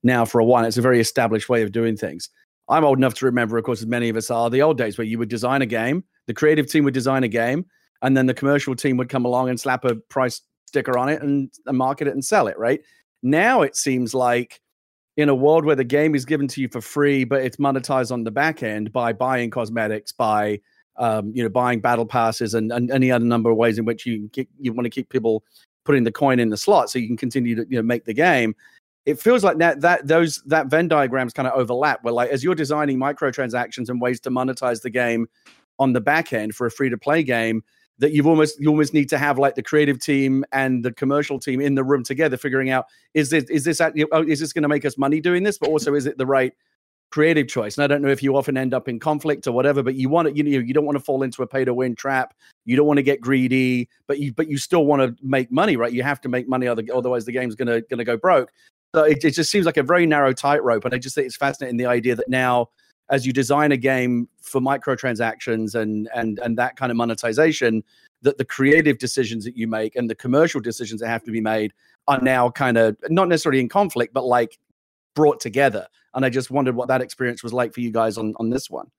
[0.04, 0.63] now for a while.
[0.63, 2.30] It's a very established way of doing things.
[2.69, 4.97] I'm old enough to remember, of course, as many of us are, the old days
[4.97, 7.65] where you would design a game, the creative team would design a game,
[8.04, 11.21] and then the commercial team would come along and slap a price sticker on it
[11.21, 12.82] and, and market it and sell it, right?
[13.23, 14.62] Now it seems like
[15.17, 18.12] in a world where the game is given to you for free, but it's monetized
[18.12, 20.60] on the back end by buying cosmetics, by
[20.97, 24.05] um, you know, buying battle passes and, and any other number of ways in which
[24.05, 25.43] you keep, you want to keep people
[25.84, 28.13] putting the coin in the slot so you can continue to you know make the
[28.13, 28.55] game.
[29.05, 32.03] It feels like that that those that Venn diagrams kind of overlap.
[32.03, 35.27] Where like as you're designing microtransactions and ways to monetize the game
[35.79, 37.63] on the back end for a free to play game,
[38.01, 41.39] that you've almost you almost need to have like the creative team and the commercial
[41.39, 44.63] team in the room together, figuring out is this is this oh, is this going
[44.63, 46.51] to make us money doing this, but also is it the right
[47.11, 47.77] creative choice.
[47.77, 50.09] And I don't know if you often end up in conflict or whatever, but you
[50.09, 52.33] want to, you know, you don't want to fall into a pay to win trap.
[52.65, 55.75] You don't want to get greedy, but you, but you still want to make money,
[55.75, 55.91] right?
[55.91, 58.51] You have to make money, otherwise the game's gonna gonna go broke.
[58.95, 61.37] So it, it just seems like a very narrow tightrope, and I just think it's
[61.37, 62.69] fascinating the idea that now,
[63.12, 67.84] as you design a game for microtransactions and and and that kind of monetization,
[68.24, 71.41] that the creative decisions that you make and the commercial decisions that have to be
[71.41, 71.74] made
[72.08, 74.58] are now kind of not necessarily in conflict, but like
[75.13, 75.86] brought together.
[76.13, 78.69] And I just wondered what that experience was like for you guys on on this
[78.69, 78.89] one.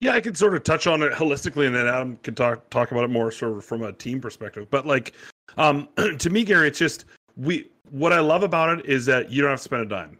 [0.00, 2.90] Yeah, I can sort of touch on it holistically, and then Adam can talk talk
[2.90, 4.66] about it more sort of from a team perspective.
[4.70, 5.14] But like,
[5.56, 5.88] Um,
[6.18, 7.04] to me, Gary, it's just
[7.36, 7.70] we.
[7.90, 10.18] What I love about it is that you don't have to spend a dime.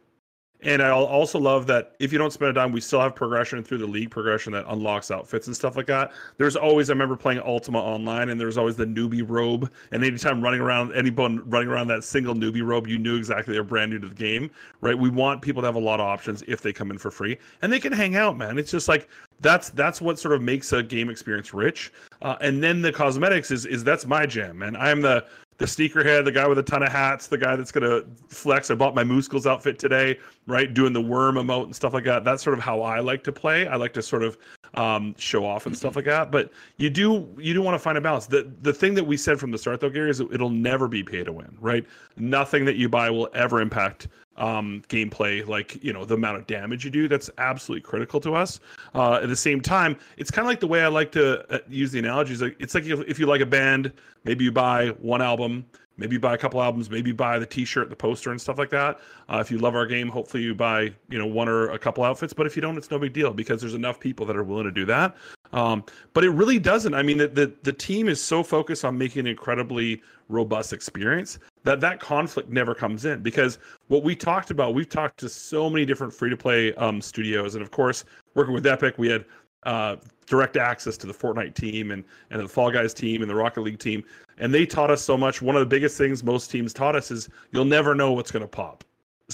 [0.65, 3.63] And I also love that if you don't spend a dime, we still have progression
[3.63, 6.13] through the league progression that unlocks outfits and stuff like that.
[6.39, 9.71] There's always, I remember playing Ultima Online, and there's always the newbie robe.
[9.93, 13.63] And anytime running around, anyone running around that single newbie robe, you knew exactly they're
[13.63, 14.51] brand new to the game,
[14.81, 14.99] right?
[14.99, 17.39] We want people to have a lot of options if they come in for free,
[17.61, 18.59] and they can hang out, man.
[18.59, 19.09] It's just like
[19.41, 21.93] that's that's what sort of makes a game experience rich.
[22.23, 24.77] Uh, and then the cosmetics is is that's my jam, man.
[24.77, 25.27] I'm the
[25.59, 28.71] the sneakerhead, the guy with a ton of hats, the guy that's gonna flex.
[28.71, 30.73] I bought my Muscles outfit today, right?
[30.73, 32.25] Doing the worm emote and stuff like that.
[32.25, 33.67] That's sort of how I like to play.
[33.67, 34.37] I like to sort of
[34.75, 36.31] um, show off and stuff like that.
[36.33, 38.27] But you do you do want to find a balance.
[38.27, 41.03] The the thing that we said from the start though, Gary, is it'll never be
[41.03, 41.85] pay to win, right?
[42.17, 46.47] Nothing that you buy will ever impact um, gameplay, like you know the amount of
[46.47, 47.09] damage you do.
[47.09, 48.61] That's absolutely critical to us.
[48.95, 51.59] Uh, at the same time, it's kind of like the way I like to uh,
[51.69, 52.43] use the analogies.
[52.43, 53.93] Like it's like if, if you like a band,
[54.25, 55.65] maybe you buy one album,
[55.97, 58.59] maybe you buy a couple albums, maybe you buy the T-shirt, the poster, and stuff
[58.59, 59.01] like that.
[59.29, 62.03] Uh, if you love our game, hopefully you buy you know one or a couple
[62.05, 62.33] outfits.
[62.33, 64.65] But if you don't, it's no big deal because there's enough people that are willing
[64.65, 65.17] to do that.
[65.53, 66.95] Um, but it really doesn't.
[66.95, 71.39] I mean, the, the, the team is so focused on making an incredibly robust experience
[71.65, 75.69] that that conflict never comes in because what we talked about, we've talked to so
[75.69, 79.25] many different free to play um, studios, and of course, working with Epic, we had
[79.65, 79.97] uh,
[80.27, 83.63] direct access to the Fortnite team and and the Fall Guys team and the Rocket
[83.63, 84.05] League team,
[84.39, 85.43] and they taught us so much.
[85.43, 88.45] One of the biggest things most teams taught us is you'll never know what's going
[88.45, 88.85] to pop.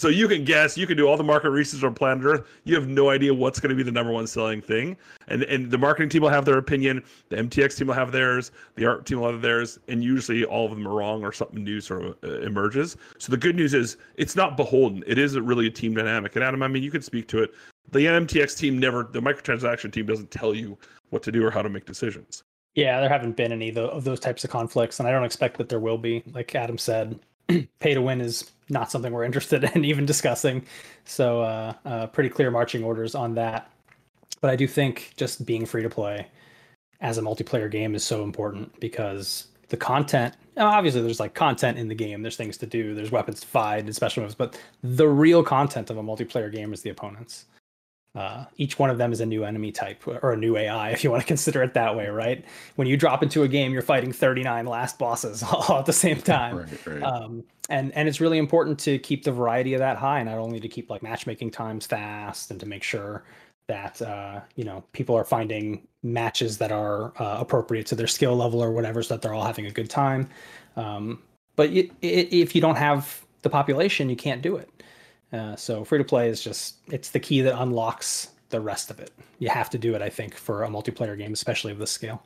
[0.00, 2.48] So you can guess, you can do all the market research on planet Earth.
[2.64, 4.96] You have no idea what's going to be the number one selling thing,
[5.28, 8.50] and and the marketing team will have their opinion, the MTX team will have theirs,
[8.76, 11.62] the art team will have theirs, and usually all of them are wrong or something
[11.62, 12.96] new sort of uh, emerges.
[13.18, 15.04] So the good news is it's not beholden.
[15.06, 16.34] It is really a team dynamic.
[16.34, 17.50] And Adam, I mean, you can speak to it.
[17.90, 20.78] The MTX team never, the microtransaction team doesn't tell you
[21.10, 22.42] what to do or how to make decisions.
[22.74, 25.68] Yeah, there haven't been any of those types of conflicts, and I don't expect that
[25.68, 26.22] there will be.
[26.32, 27.20] Like Adam said,
[27.80, 30.64] pay to win is not something we're interested in even discussing.
[31.04, 33.70] So, uh, uh, pretty clear marching orders on that.
[34.40, 36.26] But I do think just being free to play
[37.00, 41.88] as a multiplayer game is so important because the content obviously there's like content in
[41.88, 45.08] the game there's things to do there's weapons to fight and special moves but the
[45.08, 47.46] real content of a multiplayer game is the opponents
[48.14, 51.04] uh, each one of them is a new enemy type or a new AI, if
[51.04, 52.44] you want to consider it that way, right?
[52.74, 56.20] When you drop into a game, you're fighting 39 last bosses all at the same
[56.20, 56.56] time.
[56.56, 57.02] Right, right.
[57.02, 60.58] Um, and and it's really important to keep the variety of that high, not only
[60.58, 63.22] to keep like matchmaking times fast and to make sure
[63.68, 68.34] that uh, you know people are finding matches that are uh, appropriate to their skill
[68.34, 70.28] level or whatever, so that they're all having a good time.
[70.74, 71.22] Um,
[71.54, 74.68] but it, it, if you don't have the population, you can't do it.
[75.32, 78.98] Uh, so free to play is just it's the key that unlocks the rest of
[79.00, 79.12] it.
[79.38, 82.22] You have to do it, I think, for a multiplayer game, especially of this scale.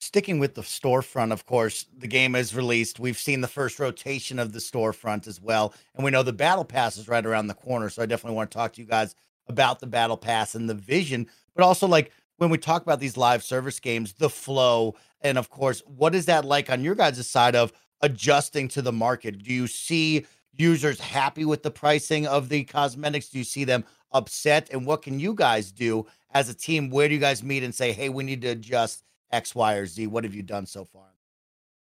[0.00, 3.00] Sticking with the storefront, of course, the game is released.
[3.00, 5.74] We've seen the first rotation of the storefront as well.
[5.96, 7.90] And we know the battle pass is right around the corner.
[7.90, 9.16] So I definitely want to talk to you guys
[9.48, 13.16] about the battle pass and the vision, but also like when we talk about these
[13.16, 17.28] live service games, the flow, and of course, what is that like on your guys'
[17.28, 19.42] side of adjusting to the market?
[19.42, 20.26] Do you see
[20.58, 23.28] users happy with the pricing of the cosmetics?
[23.28, 24.68] Do you see them upset?
[24.72, 26.90] And what can you guys do as a team?
[26.90, 29.86] Where do you guys meet and say, hey, we need to adjust X, Y, or
[29.86, 30.06] Z?
[30.06, 31.06] What have you done so far?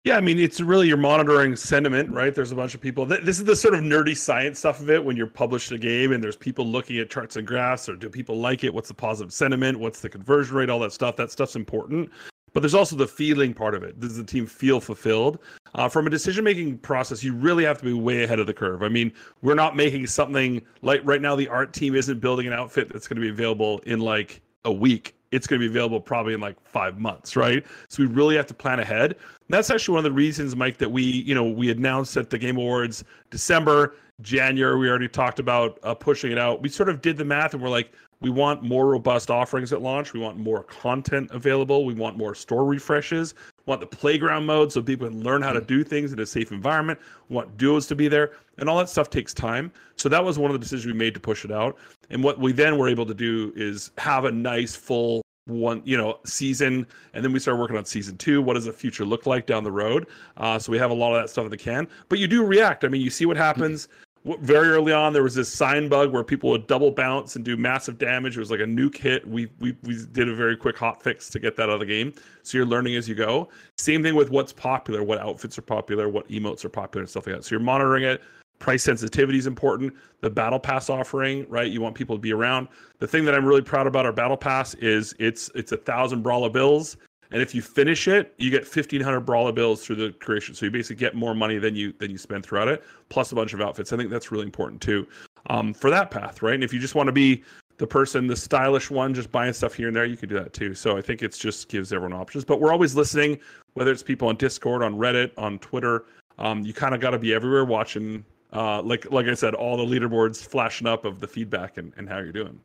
[0.05, 2.35] Yeah, I mean, it's really you're monitoring sentiment, right?
[2.35, 3.05] There's a bunch of people.
[3.05, 6.11] This is the sort of nerdy science stuff of it when you're published a game
[6.11, 8.73] and there's people looking at charts and graphs or do people like it?
[8.73, 9.79] What's the positive sentiment?
[9.79, 10.69] What's the conversion rate?
[10.69, 11.15] All that stuff.
[11.15, 12.11] That stuff's important.
[12.53, 13.99] But there's also the feeling part of it.
[13.99, 15.39] Does the team feel fulfilled?
[15.75, 18.53] Uh, from a decision making process, you really have to be way ahead of the
[18.53, 18.83] curve.
[18.83, 19.11] I mean,
[19.41, 23.07] we're not making something like right now, the art team isn't building an outfit that's
[23.07, 25.15] going to be available in like a week.
[25.31, 27.65] It's going to be available probably in like five months, right?
[27.89, 29.13] So we really have to plan ahead.
[29.13, 32.29] And that's actually one of the reasons, Mike, that we, you know, we announced at
[32.29, 34.77] the Game Awards December, January.
[34.77, 36.61] We already talked about uh, pushing it out.
[36.61, 37.91] We sort of did the math, and we're like,
[38.23, 40.13] we want more robust offerings at launch.
[40.13, 41.85] We want more content available.
[41.85, 43.35] We want more store refreshes.
[43.57, 46.25] We want the playground mode so people can learn how to do things in a
[46.25, 46.99] safe environment.
[47.27, 48.31] We want duos to be there.
[48.57, 49.73] And all that stuff takes time.
[49.97, 51.77] So that was one of the decisions we made to push it out.
[52.09, 55.97] And what we then were able to do is have a nice full one you
[55.97, 59.25] know season and then we started working on season two what does the future look
[59.25, 60.07] like down the road
[60.37, 62.45] uh, so we have a lot of that stuff in the can but you do
[62.45, 63.89] react i mean you see what happens
[64.25, 67.57] very early on there was this sign bug where people would double bounce and do
[67.57, 68.37] massive damage.
[68.37, 69.27] It was like a nuke hit.
[69.27, 71.85] We, we we did a very quick hot fix to get that out of the
[71.85, 72.13] game.
[72.43, 73.49] So you're learning as you go.
[73.77, 77.27] Same thing with what's popular what outfits are popular what emotes are popular and stuff
[77.27, 77.43] like that.
[77.43, 78.21] So you're monitoring it.
[78.59, 79.93] Price sensitivity is important.
[80.21, 81.69] The battle pass offering right?
[81.69, 82.69] You want people to be around.
[82.99, 86.21] The thing that i'm really proud about our battle pass is it's it's a thousand
[86.21, 86.95] brawler bills
[87.33, 90.55] and if you finish it, you get fifteen hundred brawler bills through the creation.
[90.55, 93.35] So you basically get more money than you than you spend throughout it, plus a
[93.35, 93.91] bunch of outfits.
[93.91, 95.07] I think that's really important too,
[95.49, 96.53] um, for that path, right?
[96.53, 97.43] And if you just want to be
[97.77, 100.53] the person, the stylish one, just buying stuff here and there, you can do that
[100.53, 100.75] too.
[100.75, 102.45] So I think it just gives everyone options.
[102.45, 103.39] But we're always listening,
[103.73, 106.05] whether it's people on Discord, on Reddit, on Twitter.
[106.37, 108.23] Um, you kind of got to be everywhere watching.
[108.53, 112.07] Uh, like like I said, all the leaderboards flashing up of the feedback and, and
[112.07, 112.59] how you're doing.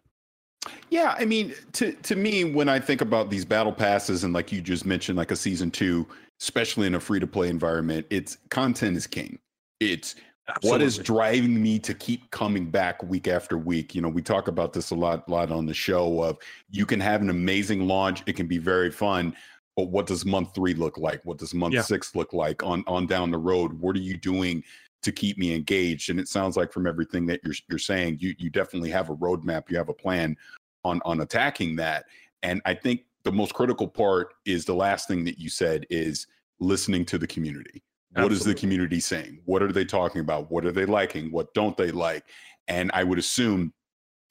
[0.91, 4.53] Yeah, I mean, to to me, when I think about these battle passes and like
[4.53, 6.07] you just mentioned, like a season two,
[6.41, 9.39] especially in a free to play environment, it's content is king.
[9.81, 10.17] It's
[10.49, 10.71] Absolutely.
[10.71, 13.95] what is driving me to keep coming back week after week.
[13.95, 16.23] You know, we talk about this a lot, lot on the show.
[16.23, 16.39] Of
[16.71, 19.37] you can have an amazing launch, it can be very fun,
[19.77, 21.21] but what does month three look like?
[21.25, 21.83] What does month yeah.
[21.83, 23.73] six look like on on down the road?
[23.75, 24.65] What are you doing
[25.03, 26.11] to keep me engaged?
[26.11, 29.17] And it sounds like from everything that you're you're saying, you you definitely have a
[29.17, 30.37] roadmap, you have a plan
[30.85, 32.07] on on attacking that.
[32.43, 36.27] And I think the most critical part is the last thing that you said is
[36.61, 37.83] listening to the community.
[38.15, 38.23] Absolutely.
[38.23, 39.41] What is the community saying?
[39.45, 40.51] What are they talking about?
[40.51, 41.31] What are they liking?
[41.31, 42.25] What don't they like?
[42.67, 43.73] And I would assume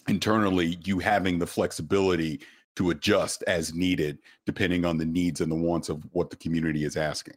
[0.07, 2.39] internally you having the flexibility
[2.75, 6.83] to adjust as needed depending on the needs and the wants of what the community
[6.85, 7.35] is asking.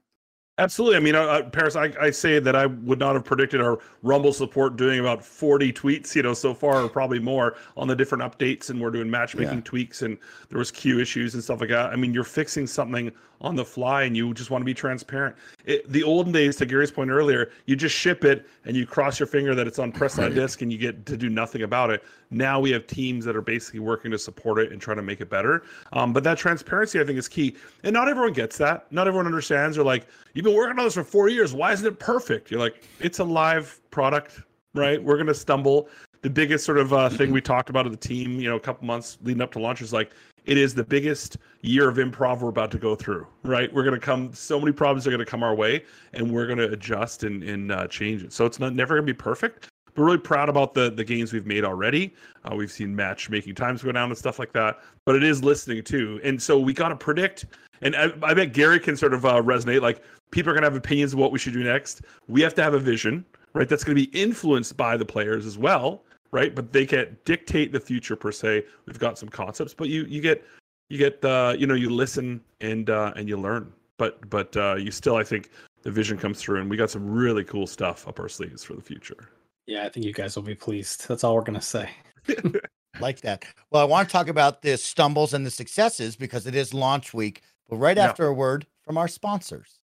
[0.60, 0.98] Absolutely.
[0.98, 3.78] I mean, uh, uh, Parris, I, I, say that I would not have predicted our
[4.02, 7.96] Rumble support doing about 40 tweets, you know, so far, or probably more on the
[7.96, 8.68] different updates.
[8.68, 9.64] And we're doing matchmaking yeah.
[9.64, 10.18] tweaks and
[10.50, 11.90] there was queue issues and stuff like that.
[11.90, 15.34] I mean, you're fixing something on the fly and you just want to be transparent.
[15.64, 19.18] It, the olden days, to Gary's point earlier, you just ship it and you cross
[19.18, 21.88] your finger that it's on press on disk and you get to do nothing about
[21.88, 22.04] it.
[22.30, 25.20] Now we have teams that are basically working to support it and trying to make
[25.20, 25.64] it better.
[25.92, 27.56] Um, but that transparency, I think, is key.
[27.82, 28.90] And not everyone gets that.
[28.92, 29.76] Not everyone understands.
[29.76, 31.52] They're like, you've been working on this for four years.
[31.52, 32.50] Why isn't it perfect?
[32.50, 34.42] You're like, it's a live product,
[34.74, 35.02] right?
[35.02, 35.88] We're going to stumble.
[36.22, 38.60] The biggest sort of uh, thing we talked about at the team, you know, a
[38.60, 40.12] couple months leading up to launch is like,
[40.44, 43.94] it is the biggest year of improv we're about to go through right we're going
[43.94, 46.70] to come so many problems are going to come our way and we're going to
[46.72, 50.02] adjust and, and uh, change it so it's not never going to be perfect but
[50.02, 53.92] really proud about the the gains we've made already uh, we've seen matchmaking times go
[53.92, 56.96] down and stuff like that but it is listening too and so we got to
[56.96, 57.46] predict
[57.82, 60.68] and I, I, bet gary can sort of uh, resonate like people are going to
[60.68, 63.68] have opinions of what we should do next we have to have a vision right
[63.68, 66.54] that's going to be influenced by the players as well right?
[66.54, 68.64] But they can't dictate the future per se.
[68.86, 70.44] We've got some concepts, but you you get
[70.88, 73.72] you get uh, you know you listen and uh, and you learn.
[73.96, 75.50] But but uh, you still I think
[75.82, 78.74] the vision comes through, and we got some really cool stuff up our sleeves for
[78.74, 79.28] the future.
[79.66, 81.06] Yeah, I think you guys will be pleased.
[81.08, 81.90] That's all we're gonna say.
[83.00, 83.44] like that.
[83.70, 87.14] Well, I want to talk about the stumbles and the successes because it is launch
[87.14, 87.42] week.
[87.68, 88.08] But right yeah.
[88.08, 89.78] after a word from our sponsors.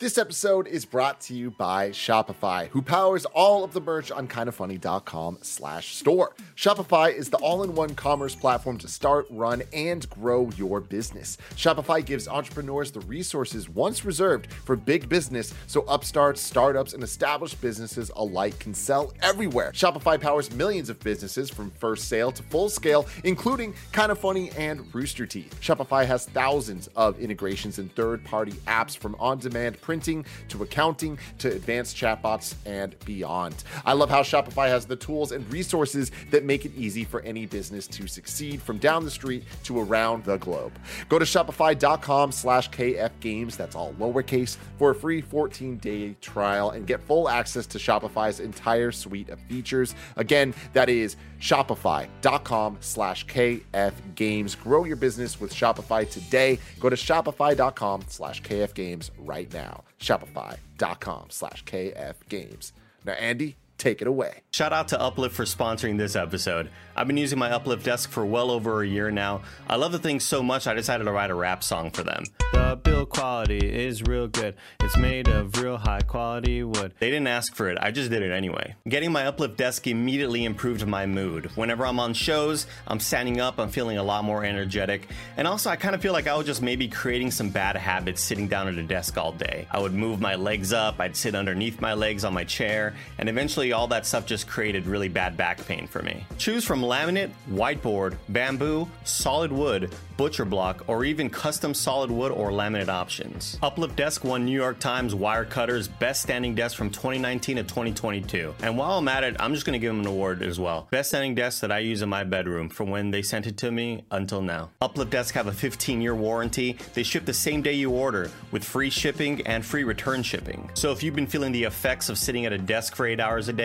[0.00, 4.28] This episode is brought to you by Shopify, who powers all of the merch on
[4.28, 6.34] kindafunny.com slash store.
[6.56, 11.36] Shopify is the all-in-one commerce platform to start, run, and grow your business.
[11.50, 17.60] Shopify gives entrepreneurs the resources once reserved for big business so upstarts, startups, and established
[17.60, 19.70] businesses alike can sell everywhere.
[19.72, 24.94] Shopify powers millions of businesses from first sale to full scale, including Kinda Funny and
[24.94, 25.54] Rooster Teeth.
[25.60, 31.96] Shopify has thousands of integrations and third-party apps from on-demand printing to accounting to advanced
[31.96, 33.64] chatbots and beyond.
[33.84, 37.44] I love how Shopify has the tools and resources that make it easy for any
[37.44, 40.70] business to succeed from down the street to around the globe.
[41.08, 47.02] Go to shopify.com slash kfgames, that's all lowercase, for a free 14-day trial and get
[47.02, 49.96] full access to Shopify's entire suite of features.
[50.14, 54.62] Again, that is shopify.com slash kfgames.
[54.62, 56.60] Grow your business with Shopify today.
[56.78, 59.79] Go to shopify.com slash kfgames right now.
[59.98, 62.72] Shopify.com slash KF Games.
[63.04, 64.42] Now, Andy, take it away.
[64.52, 66.70] Shout out to Uplift for sponsoring this episode.
[66.94, 69.42] I've been using my Uplift desk for well over a year now.
[69.68, 72.24] I love the thing so much I decided to write a rap song for them.
[72.52, 74.54] The build quality is real good.
[74.80, 76.92] It's made of real high quality wood.
[76.98, 78.74] They didn't ask for it, I just did it anyway.
[78.88, 81.50] Getting my Uplift desk immediately improved my mood.
[81.54, 85.08] Whenever I'm on shows, I'm standing up, I'm feeling a lot more energetic.
[85.36, 88.22] And also, I kind of feel like I was just maybe creating some bad habits
[88.22, 89.66] sitting down at a desk all day.
[89.70, 93.28] I would move my legs up, I'd sit underneath my legs on my chair, and
[93.28, 96.24] eventually all that stuff just created really bad back pain for me.
[96.36, 102.50] Choose from laminate, whiteboard, bamboo, solid wood, butcher block, or even custom solid wood or
[102.50, 103.58] laminate options.
[103.62, 108.54] Uplift Desk won New York Times Wirecutter's Best Standing Desk from 2019 to 2022.
[108.62, 110.88] And while I'm at it, I'm just to give them an award as well.
[110.90, 113.70] Best standing desk that I use in my bedroom from when they sent it to
[113.70, 114.70] me until now.
[114.80, 116.76] Uplift Desk have a 15 year warranty.
[116.94, 120.70] They ship the same day you order with free shipping and free return shipping.
[120.74, 123.48] So if you've been feeling the effects of sitting at a desk for eight hours
[123.48, 123.59] a day,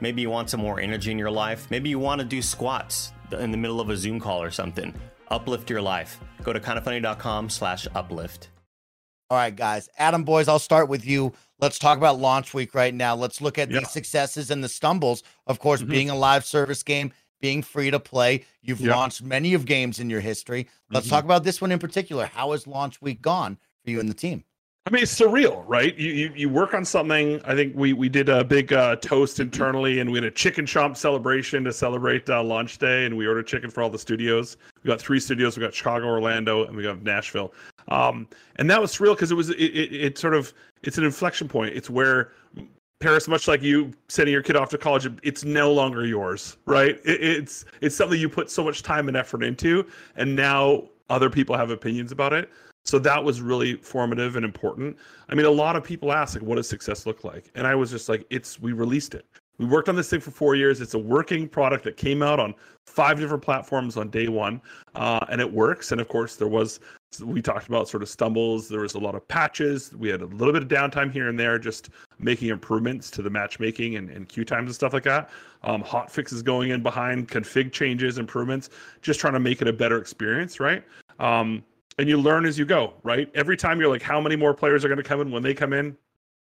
[0.00, 3.12] maybe you want some more energy in your life, maybe you want to do squats
[3.32, 4.94] in the middle of a Zoom call or something.
[5.28, 6.20] Uplift your life.
[6.42, 8.50] Go to kindafunny.com slash uplift.
[9.28, 9.88] All right, guys.
[9.98, 11.32] Adam Boyes, I'll start with you.
[11.58, 13.16] Let's talk about launch week right now.
[13.16, 13.80] Let's look at yeah.
[13.80, 15.24] the successes and the stumbles.
[15.46, 15.90] Of course, mm-hmm.
[15.90, 18.44] being a live service game, being free to play.
[18.62, 18.94] You've yeah.
[18.94, 20.68] launched many of games in your history.
[20.90, 21.16] Let's mm-hmm.
[21.16, 22.26] talk about this one in particular.
[22.26, 24.44] How has launch week gone for you and the team?
[24.86, 25.96] I mean, it's surreal, right?
[25.96, 27.40] You, you you work on something.
[27.44, 30.64] I think we we did a big uh, toast internally, and we had a chicken
[30.64, 34.56] chomp celebration to celebrate uh, launch day, and we ordered chicken for all the studios.
[34.84, 35.56] We got three studios.
[35.56, 37.52] We got Chicago, Orlando, and we got Nashville.
[37.88, 41.04] Um, and that was surreal because it was it, it, it sort of it's an
[41.04, 41.74] inflection point.
[41.74, 42.30] It's where
[43.00, 47.00] Parris, much like you sending your kid off to college, it's no longer yours, right?
[47.04, 49.84] It, it's it's something you put so much time and effort into,
[50.14, 52.50] and now other people have opinions about it.
[52.86, 54.96] So that was really formative and important.
[55.28, 57.50] I mean, a lot of people ask, like, what does success look like?
[57.56, 59.26] And I was just like, it's, we released it.
[59.58, 60.80] We worked on this thing for four years.
[60.80, 62.54] It's a working product that came out on
[62.86, 64.60] five different platforms on day one,
[64.94, 65.90] uh, and it works.
[65.92, 66.78] And of course, there was,
[67.24, 68.68] we talked about sort of stumbles.
[68.68, 69.92] There was a lot of patches.
[69.96, 71.88] We had a little bit of downtime here and there, just
[72.20, 75.30] making improvements to the matchmaking and, and queue times and stuff like that.
[75.64, 78.70] Um, hot fixes going in behind, config changes, improvements,
[79.02, 80.84] just trying to make it a better experience, right?
[81.18, 81.64] Um,
[81.98, 83.30] and you learn as you go, right?
[83.34, 85.54] Every time you're like, how many more players are going to come in when they
[85.54, 85.96] come in?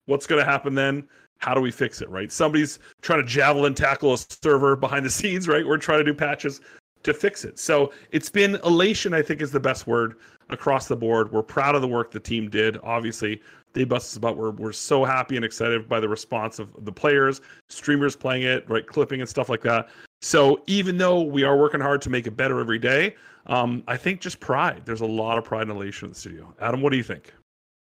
[0.05, 1.07] What's going to happen then?
[1.37, 2.31] How do we fix it, right?
[2.31, 5.65] Somebody's trying to javelin tackle a server behind the scenes, right?
[5.65, 6.61] We're trying to do patches
[7.03, 7.57] to fix it.
[7.57, 10.15] So it's been elation, I think, is the best word
[10.49, 11.31] across the board.
[11.31, 12.77] We're proud of the work the team did.
[12.83, 13.41] Obviously,
[13.73, 14.35] they bust us about.
[14.35, 18.69] We're we're so happy and excited by the response of the players, streamers playing it,
[18.69, 19.89] right, clipping and stuff like that.
[20.21, 23.15] So even though we are working hard to make it better every day,
[23.45, 24.83] um, I think just pride.
[24.85, 26.53] There's a lot of pride and elation in the studio.
[26.59, 27.33] Adam, what do you think?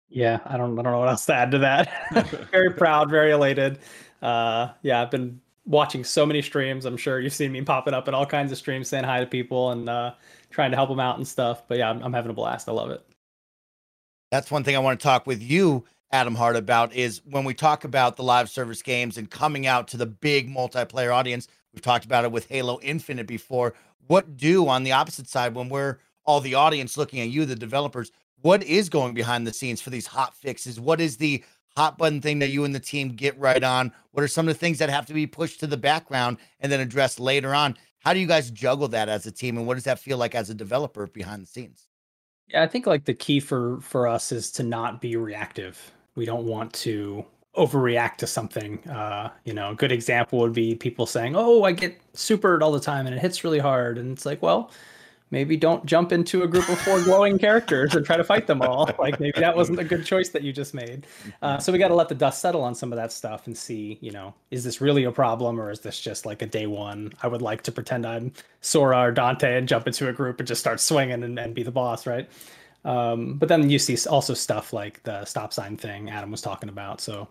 [0.08, 2.48] Yeah, I don't I don't know what else to add to that.
[2.50, 3.78] very proud, very elated.
[4.20, 6.84] Uh, yeah, I've been watching so many streams.
[6.84, 9.26] I'm sure you've seen me popping up in all kinds of streams, saying hi to
[9.26, 10.14] people and uh,
[10.50, 11.62] trying to help them out and stuff.
[11.68, 12.68] But yeah, I'm, I'm having a blast.
[12.68, 13.04] I love it.
[14.30, 17.54] That's one thing I want to talk with you, Adam Heart, about is when we
[17.54, 21.46] talk about the live service games and coming out to the big multiplayer audience.
[21.72, 23.74] We've talked about it with Halo Infinite before
[24.06, 27.54] what do on the opposite side when we're all the audience looking at you, the
[27.54, 28.10] developers?
[28.42, 30.80] What is going behind the scenes for these hot fixes?
[30.80, 31.44] What is the
[31.76, 33.92] hot button thing that you and the team get right on?
[34.12, 36.72] What are some of the things that have to be pushed to the background and
[36.72, 37.76] then addressed later on?
[38.00, 40.34] How do you guys juggle that as a team, and what does that feel like
[40.34, 41.86] as a developer behind the scenes?
[42.48, 45.92] Yeah, I think like the key for for us is to not be reactive.
[46.16, 47.24] We don't want to
[47.56, 48.78] overreact to something.
[48.88, 52.72] Uh, you know, a good example would be people saying, "Oh, I get supered all
[52.72, 54.70] the time and it hits really hard," and it's like, well,
[55.30, 58.62] maybe don't jump into a group of four glowing characters and try to fight them
[58.62, 58.90] all.
[58.98, 61.06] Like maybe that wasn't a good choice that you just made.
[61.42, 63.56] Uh, so we got to let the dust settle on some of that stuff and
[63.56, 66.66] see, you know, is this really a problem or is this just like a day
[66.66, 67.12] one?
[67.22, 70.46] I would like to pretend I'm Sora or Dante and jump into a group and
[70.46, 72.28] just start swinging and, and be the boss, right?
[72.84, 76.68] Um, but then you see also stuff like the stop sign thing Adam was talking
[76.68, 77.00] about.
[77.00, 77.28] So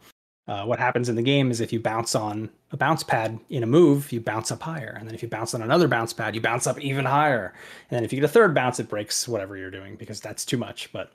[0.47, 3.61] uh, what happens in the game is if you bounce on a bounce pad in
[3.61, 6.33] a move, you bounce up higher, and then if you bounce on another bounce pad,
[6.33, 7.53] you bounce up even higher.
[7.89, 10.45] And then if you get a third bounce, it breaks whatever you're doing because that's
[10.45, 10.91] too much.
[10.91, 11.11] But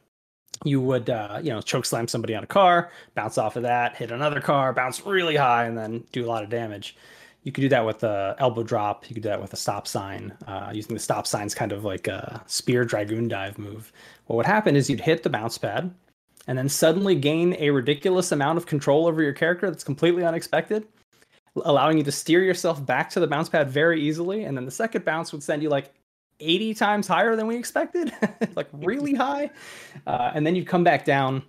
[0.65, 3.97] you would, uh, you know, choke slam somebody on a car, bounce off of that,
[3.97, 6.97] hit another car, bounce really high, and then do a lot of damage.
[7.43, 9.09] You could do that with a elbow drop.
[9.09, 11.85] You could do that with a stop sign, uh, using the stop signs kind of
[11.85, 13.93] like a spear dragoon dive move.
[14.27, 15.95] What would happen is you'd hit the bounce pad,
[16.47, 20.87] and then suddenly gain a ridiculous amount of control over your character that's completely unexpected,
[21.65, 24.45] allowing you to steer yourself back to the bounce pad very easily.
[24.45, 25.93] And then the second bounce would send you like
[26.41, 28.13] 80 times higher than we expected,
[28.57, 29.51] like really high.
[30.07, 31.43] Uh, and then you'd come back down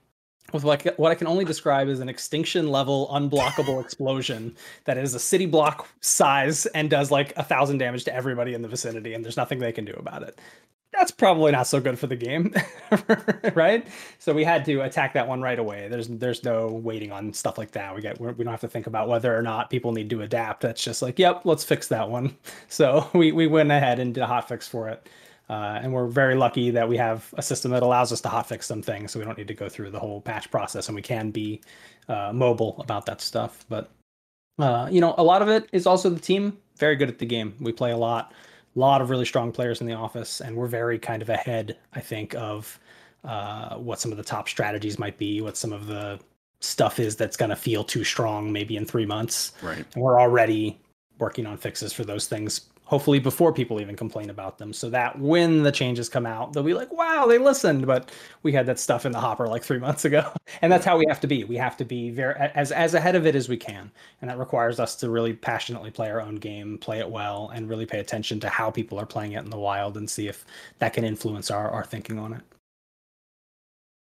[0.53, 4.55] with like what I can only describe as an extinction level unblockable explosion
[4.85, 8.61] that is a city block size and does like a thousand damage to everybody in
[8.61, 10.39] the vicinity, and there's nothing they can do about it.
[10.97, 12.53] That's probably not so good for the game,
[13.53, 13.85] right?
[14.17, 15.87] So we had to attack that one right away.
[15.89, 17.93] There's there's no waiting on stuff like that.
[17.93, 20.61] We get we don't have to think about whether or not people need to adapt.
[20.61, 22.35] That's just like, yep, let's fix that one.
[22.67, 25.07] So we we went ahead and did a hot fix for it.
[25.49, 28.63] Uh, and we're very lucky that we have a system that allows us to hotfix
[28.63, 31.01] some things, so we don't need to go through the whole patch process, and we
[31.01, 31.61] can be
[32.09, 33.65] uh, mobile about that stuff.
[33.69, 33.91] But
[34.57, 37.25] uh, you know, a lot of it is also the team very good at the
[37.25, 37.55] game.
[37.59, 38.33] We play a lot,
[38.75, 41.77] a lot of really strong players in the office, and we're very kind of ahead,
[41.93, 42.79] I think, of
[43.23, 46.19] uh, what some of the top strategies might be, what some of the
[46.59, 49.53] stuff is that's going to feel too strong maybe in three months.
[49.61, 49.85] Right.
[49.93, 50.79] And we're already
[51.19, 55.19] working on fixes for those things hopefully before people even complain about them so that
[55.19, 58.11] when the changes come out they'll be like wow they listened but
[58.43, 60.31] we had that stuff in the hopper like three months ago
[60.61, 61.43] and that's how we have to be.
[61.43, 64.37] We have to be very as as ahead of it as we can and that
[64.37, 67.99] requires us to really passionately play our own game play it well and really pay
[67.99, 70.45] attention to how people are playing it in the wild and see if
[70.79, 72.41] that can influence our, our thinking on it.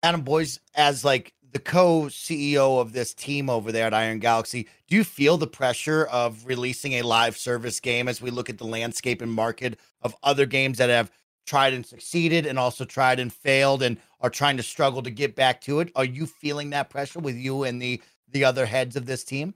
[0.02, 4.96] Adam Boyes as like the co-CEO of this team over there at Iron Galaxy, do
[4.96, 8.66] you feel the pressure of releasing a live service game as we look at the
[8.66, 11.12] landscape and market of other games that have
[11.46, 15.36] tried and succeeded and also tried and failed and are trying to struggle to get
[15.36, 15.92] back to it?
[15.94, 18.02] Are you feeling that pressure with you and the
[18.32, 19.54] the other heads of this team?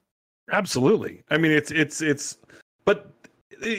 [0.53, 1.25] Absolutely.
[1.31, 2.39] I mean, it's it's it's
[2.85, 3.11] but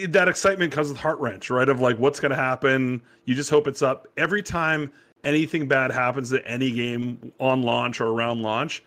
[0.09, 1.70] that excitement comes with heart wrench, right?
[1.70, 3.01] Of like what's going to happen.
[3.24, 4.91] You just hope it's up every time
[5.24, 8.84] anything bad happens to any game on launch or around launch,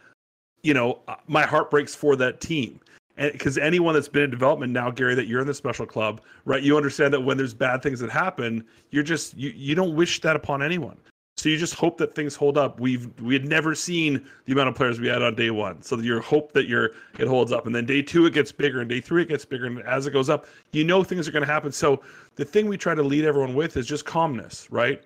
[0.62, 2.80] you know, uh, my heart breaks for that team.
[3.16, 6.62] Because anyone that's been in development now, Gary, that you're in the special club, right?
[6.62, 10.22] You understand that when there's bad things that happen, you're just you you don't wish
[10.22, 10.96] that upon anyone.
[11.36, 12.80] So you just hope that things hold up.
[12.80, 15.82] We've we had never seen the amount of players we had on day one.
[15.82, 18.80] So you hope that your it holds up, and then day two it gets bigger,
[18.80, 21.32] and day three it gets bigger, and as it goes up, you know things are
[21.32, 21.70] going to happen.
[21.70, 22.00] So
[22.36, 25.02] the thing we try to lead everyone with is just calmness, right?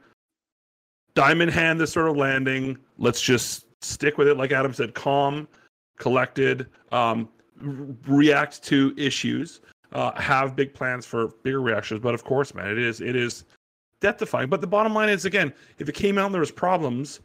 [1.16, 2.78] Diamond hand this sort of landing.
[2.98, 5.48] Let's just stick with it, like Adam said, calm,
[5.98, 7.28] collected, um,
[8.06, 9.62] react to issues,
[9.92, 12.00] uh, have big plans for bigger reactions.
[12.00, 13.44] But of course, man, it is it is
[14.00, 14.48] death defying.
[14.48, 17.20] But the bottom line is, again, if it came out and there was problems,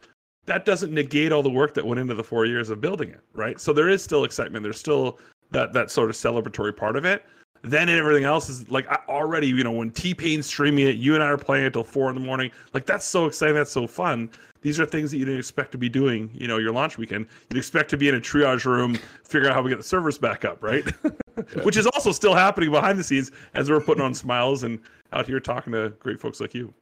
[0.46, 3.20] that doesn't negate all the work that went into the four years of building it,
[3.34, 3.60] right?
[3.60, 4.64] So there is still excitement.
[4.64, 5.20] There's still
[5.50, 7.24] that that sort of celebratory part of it.
[7.62, 11.14] Then everything else is like I already, you know, when T Pain's streaming it, you
[11.14, 12.50] and I are playing it till four in the morning.
[12.74, 13.54] Like that's so exciting.
[13.54, 14.30] That's so fun.
[14.62, 17.26] These are things that you didn't expect to be doing, you know, your launch weekend.
[17.50, 20.18] You'd expect to be in a triage room, figure out how we get the servers
[20.18, 20.84] back up, right?
[21.64, 24.78] Which is also still happening behind the scenes as we're putting on smiles and
[25.12, 26.72] out here talking to great folks like you.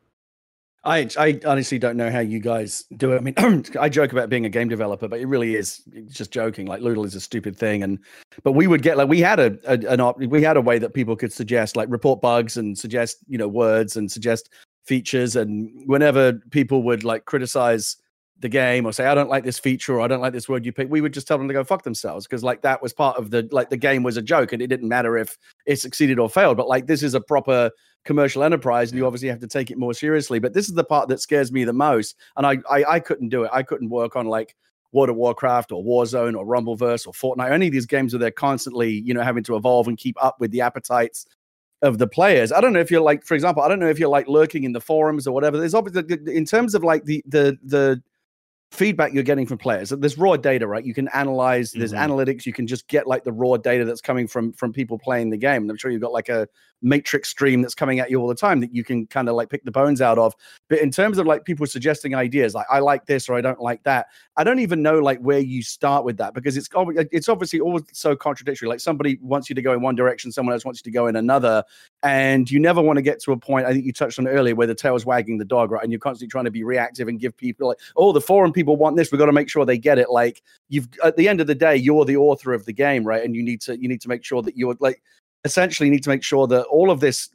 [0.83, 3.19] I I honestly don't know how you guys do it.
[3.19, 6.67] I mean, I joke about being a game developer, but it really is just joking.
[6.67, 7.99] Like Lewdle is a stupid thing, and
[8.43, 10.79] but we would get like we had a, a an op, we had a way
[10.79, 14.49] that people could suggest like report bugs and suggest you know words and suggest
[14.85, 17.97] features, and whenever people would like criticize
[18.39, 20.65] the game or say I don't like this feature or I don't like this word
[20.65, 22.95] you pick, we would just tell them to go fuck themselves because like that was
[22.95, 25.77] part of the like the game was a joke and it didn't matter if it
[25.77, 26.57] succeeded or failed.
[26.57, 27.71] But like this is a proper
[28.05, 30.39] commercial enterprise and you obviously have to take it more seriously.
[30.39, 32.17] But this is the part that scares me the most.
[32.37, 33.51] And I I, I couldn't do it.
[33.53, 34.57] I couldn't work on like
[34.93, 38.31] World of Warcraft or Warzone or Rumbleverse or Fortnite, any of these games where they're
[38.31, 41.27] constantly, you know, having to evolve and keep up with the appetites
[41.83, 42.53] of the players.
[42.53, 44.65] I don't know if you're like, for example, I don't know if you're like lurking
[44.65, 45.59] in the forums or whatever.
[45.59, 48.03] There's obviously in terms of like the the the
[48.71, 49.91] feedback you're getting from players.
[49.91, 50.85] There's raw data right?
[50.85, 52.13] You can analyze there's mm-hmm.
[52.13, 52.47] analytics.
[52.47, 55.37] You can just get like the raw data that's coming from from people playing the
[55.37, 55.63] game.
[55.63, 56.49] And i'm sure you've got like a
[56.83, 59.51] matrix stream that's coming at you all the time that you can kind of like
[59.51, 60.35] pick the bones out of.
[60.69, 63.61] But in terms of like people suggesting ideas like i like this or i don't
[63.61, 64.07] like that
[64.37, 66.69] i don't even know like where you start with that because it's
[67.13, 68.69] it's obviously always so contradictory.
[68.69, 71.07] Like somebody wants you to go in one direction someone else wants you to go
[71.07, 71.65] in another
[72.03, 74.55] and you never want to get to a point i think you touched on earlier
[74.55, 75.83] where the tail's wagging the dog right?
[75.83, 78.77] And you're constantly trying to be reactive and give people like oh the forum people
[78.77, 80.11] want this we've got to make sure they get it.
[80.11, 83.25] Like you've at the end of the day you're the author of the game right?
[83.25, 85.03] And you need to you need to make sure that you're like
[85.45, 87.31] essentially you need to make sure that all of this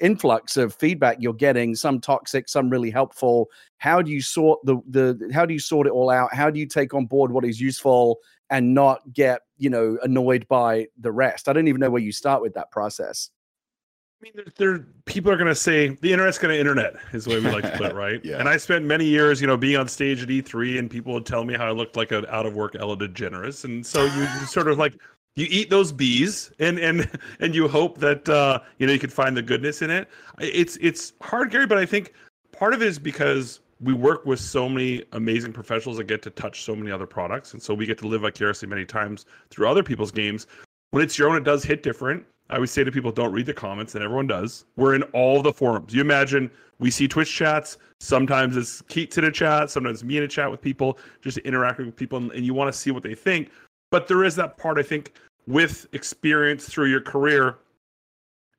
[0.00, 3.48] influx of feedback you're getting some toxic some really helpful
[3.78, 6.34] how do you sort the the how do you sort it all out?
[6.34, 8.18] How do you take on board what is useful
[8.50, 11.48] and not get you know annoyed by the rest?
[11.48, 13.30] I don't even know where you start with that process
[14.24, 17.30] mean, there, there people are going to say the internet's going to internet is the
[17.30, 18.24] way we like to put it, right?
[18.24, 18.38] yeah.
[18.38, 21.26] And I spent many years, you know, being on stage at E3, and people would
[21.26, 24.26] tell me how I looked like an out of work Ellen DeGeneres, and so you,
[24.46, 24.94] sort of like
[25.36, 27.08] you eat those bees, and and
[27.40, 30.08] and you hope that uh, you know you can find the goodness in it.
[30.40, 32.14] It's it's hard, Gary, but I think
[32.52, 36.30] part of it is because we work with so many amazing professionals that get to
[36.30, 39.68] touch so many other products, and so we get to live vicariously many times through
[39.68, 40.46] other people's games.
[40.92, 43.46] When it's your own, it does hit different I always say to people, don't read
[43.46, 44.66] the comments, and everyone does.
[44.76, 45.94] We're in all the forums.
[45.94, 47.78] You imagine we see Twitch chats.
[48.00, 51.86] Sometimes it's Keats in a chat, sometimes me in a chat with people, just interacting
[51.86, 53.50] with people, and you want to see what they think.
[53.90, 55.14] But there is that part, I think,
[55.46, 57.58] with experience through your career,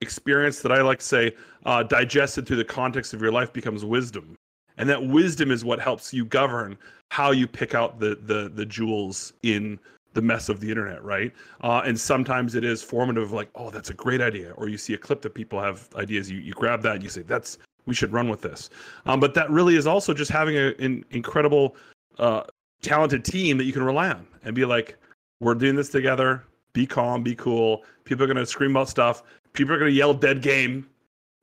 [0.01, 3.85] experience that I like to say, uh, digested through the context of your life becomes
[3.85, 4.35] wisdom.
[4.77, 6.77] And that wisdom is what helps you govern
[7.11, 9.79] how you pick out the the the jewels in
[10.15, 11.31] the mess of the internet, right?
[11.61, 14.53] Uh, and sometimes it is formative, like, oh, that's a great idea.
[14.53, 17.09] Or you see a clip that people have ideas, you, you grab that and you
[17.09, 18.69] say, that's, we should run with this.
[19.05, 21.75] Um, but that really is also just having a, an incredible,
[22.17, 22.43] uh,
[22.81, 24.97] talented team that you can rely on and be like,
[25.41, 26.43] we're doing this together.
[26.73, 27.83] Be calm, be cool.
[28.05, 29.23] People are going to scream about stuff.
[29.53, 30.87] people are going to yell dead game,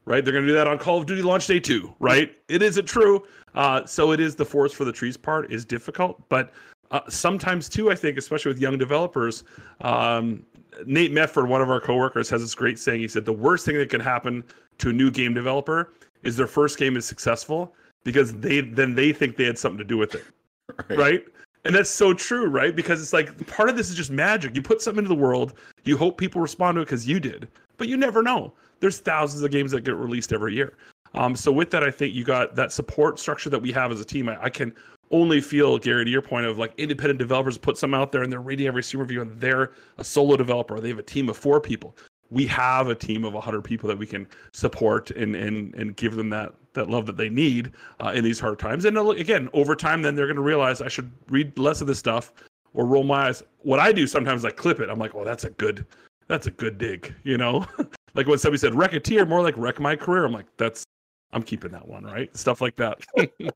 [0.07, 0.25] right?
[0.25, 2.35] They're going to do that on Call of Duty launch day two, right?
[2.49, 3.25] It isn't true.
[3.55, 6.53] Uh, so it is the forest for the trees part is difficult, but
[6.93, 9.45] uh, sometimes too, I think, especially with young developers,
[9.81, 10.45] um,
[10.87, 13.01] Nate Medford, one of our coworkers, has this great saying.
[13.01, 14.45] He said the worst thing that can happen
[14.79, 17.75] to a new game developer is their first game is successful
[18.05, 20.25] because they then they think they had something to do with it,
[20.89, 20.99] right?
[20.99, 21.25] right?
[21.65, 22.75] And that's so true, right?
[22.75, 24.55] Because it's like part of this is just magic.
[24.55, 27.49] You put something into the world, you hope people respond to it because you did,
[27.77, 28.53] but you never know.
[28.81, 30.75] There's thousands of games that get released every year.
[31.15, 34.01] Um, so with that, I think you got that support structure that we have as
[34.01, 34.29] a team.
[34.29, 34.75] I, I can
[35.13, 38.33] only feel, Gary, to your point of like independent developers put some out there and
[38.33, 40.81] they're reading every Steam review and they're a solo developer.
[40.81, 41.97] They have a team of four people.
[42.31, 46.17] We have a team of 100 people that we can support and and and give
[46.17, 48.87] them that that love that they need uh, in these hard times.
[48.87, 51.87] And uh, again, over time, then they're going to realize I should read less of
[51.87, 52.33] this stuff
[52.75, 53.43] or roll my eyes.
[53.59, 54.89] What I do sometimes, I clip it.
[54.89, 55.85] I'm like, oh, that's a good,
[56.29, 57.15] that's a good dig.
[57.25, 57.67] You know,
[58.15, 60.25] like when somebody said Wrecketeer, more like wreck my career.
[60.25, 60.85] I'm like, that's,
[61.33, 62.35] I'm keeping that one, right?
[62.37, 62.99] Stuff like that.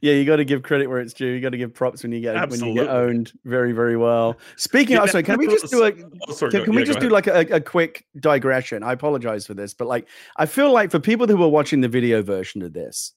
[0.00, 1.26] yeah, you got to give credit where it's due.
[1.26, 2.68] You got to give props when you get Absolutely.
[2.68, 4.36] when you get owned very very well.
[4.56, 5.92] Speaking yeah, of, sorry, can we just do a
[6.28, 8.82] oh, sorry, can, can yeah, we just do like a, a quick digression?
[8.82, 11.88] I apologize for this, but like I feel like for people who are watching the
[11.88, 13.12] video version of this,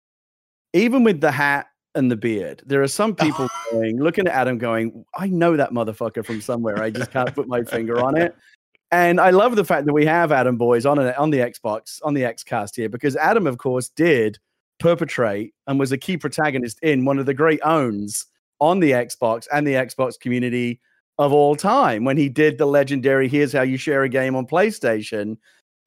[0.74, 4.58] even with the hat and the beard, there are some people going looking at Adam
[4.58, 6.82] going, I know that motherfucker from somewhere.
[6.82, 8.36] I just can't put my finger on it.
[8.92, 12.14] And I love the fact that we have Adam Boyes on on the Xbox on
[12.14, 14.40] the Xcast here because Adam, of course, did
[14.80, 18.26] perpetrate and was a key protagonist in one of the great owns
[18.60, 20.80] on the Xbox and the Xbox community
[21.18, 24.48] of all time when he did the legendary "Here's How You Share a Game" on
[24.48, 25.38] PlayStation.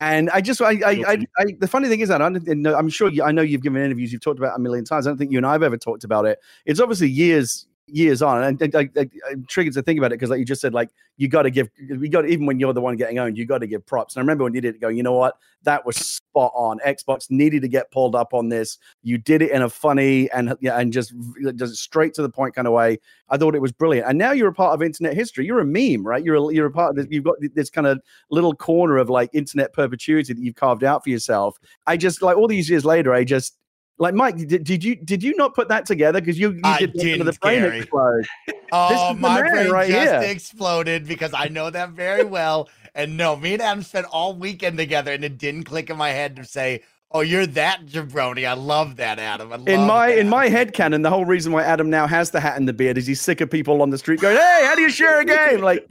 [0.00, 3.08] And I just, I, I, I, I the funny thing is that I am sure
[3.08, 5.06] you, I know you've given interviews, you've talked about a million times.
[5.06, 6.40] I don't think you and I have ever talked about it.
[6.66, 8.90] It's obviously years, years on, and I,
[9.30, 11.50] I'm triggered to think about it because, like you just said, like you got to
[11.50, 14.16] give, you got even when you're the one getting owned, you got to give props.
[14.16, 16.78] And I remember when you did it, going, you know what, that was spot on.
[16.80, 18.78] Xbox needed to get pulled up on this.
[19.02, 21.12] You did it in a funny and yeah, and just
[21.56, 22.98] just straight to the point kind of way.
[23.28, 24.08] I thought it was brilliant.
[24.08, 25.44] And now you're a part of internet history.
[25.44, 26.24] You're a meme, right?
[26.24, 27.06] You're a, you're a part of this.
[27.10, 31.04] You've got this kind of little corner of like internet perpetuity that you've carved out
[31.04, 31.58] for yourself.
[31.86, 33.58] I just like all these years later, I just
[33.98, 36.20] like Mike, did, did you did you not put that together?
[36.20, 37.80] Because you, you did didn't, the brain Gary.
[37.80, 38.24] explode.
[38.72, 40.30] Oh, my brain right just here.
[40.30, 42.70] exploded because I know that very well.
[42.94, 46.10] And no, me and Adam spent all weekend together, and it didn't click in my
[46.10, 49.52] head to say, "Oh, you're that jabroni." I love that, Adam.
[49.66, 50.18] in my that.
[50.18, 52.72] in my head canon, the whole reason why Adam now has the hat and the
[52.72, 55.20] beard is he's sick of people on the street going, "Hey, how do you share
[55.20, 55.88] a game?" Like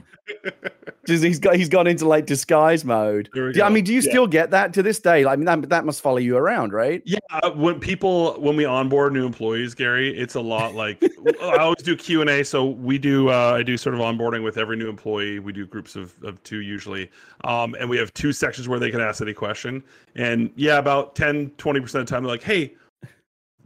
[1.06, 3.28] he's got he's gone into like disguise mode.
[3.36, 4.10] I mean, do you yeah.
[4.10, 5.24] still get that to this day?
[5.24, 7.02] I mean, that, that must follow you around, right?
[7.04, 7.18] Yeah.
[7.54, 11.02] When people when we onboard new employees, Gary, it's a lot like
[11.42, 12.44] I always do Q and A.
[12.44, 15.38] So we do uh, I do sort of onboarding with every new employee.
[15.38, 17.10] We do groups of, of two usually,
[17.44, 19.82] um, and we have two sections where they can ask any question.
[20.14, 22.74] And yeah, about 10, 20 percent of the time, they're like, "Hey,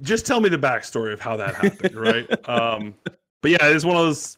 [0.00, 2.26] just tell me the backstory of how that happened," right?
[2.48, 2.94] Um,
[3.42, 4.36] but yeah, it's one of those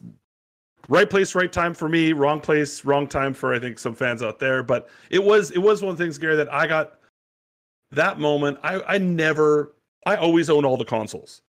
[0.89, 2.11] right place, right time for me.
[2.11, 4.61] Wrong place, wrong time for I think some fans out there.
[4.61, 6.99] But it was it was one of the things, Gary, that I got
[7.91, 8.59] that moment.
[8.63, 9.73] I I never
[10.05, 11.41] I always own all the consoles.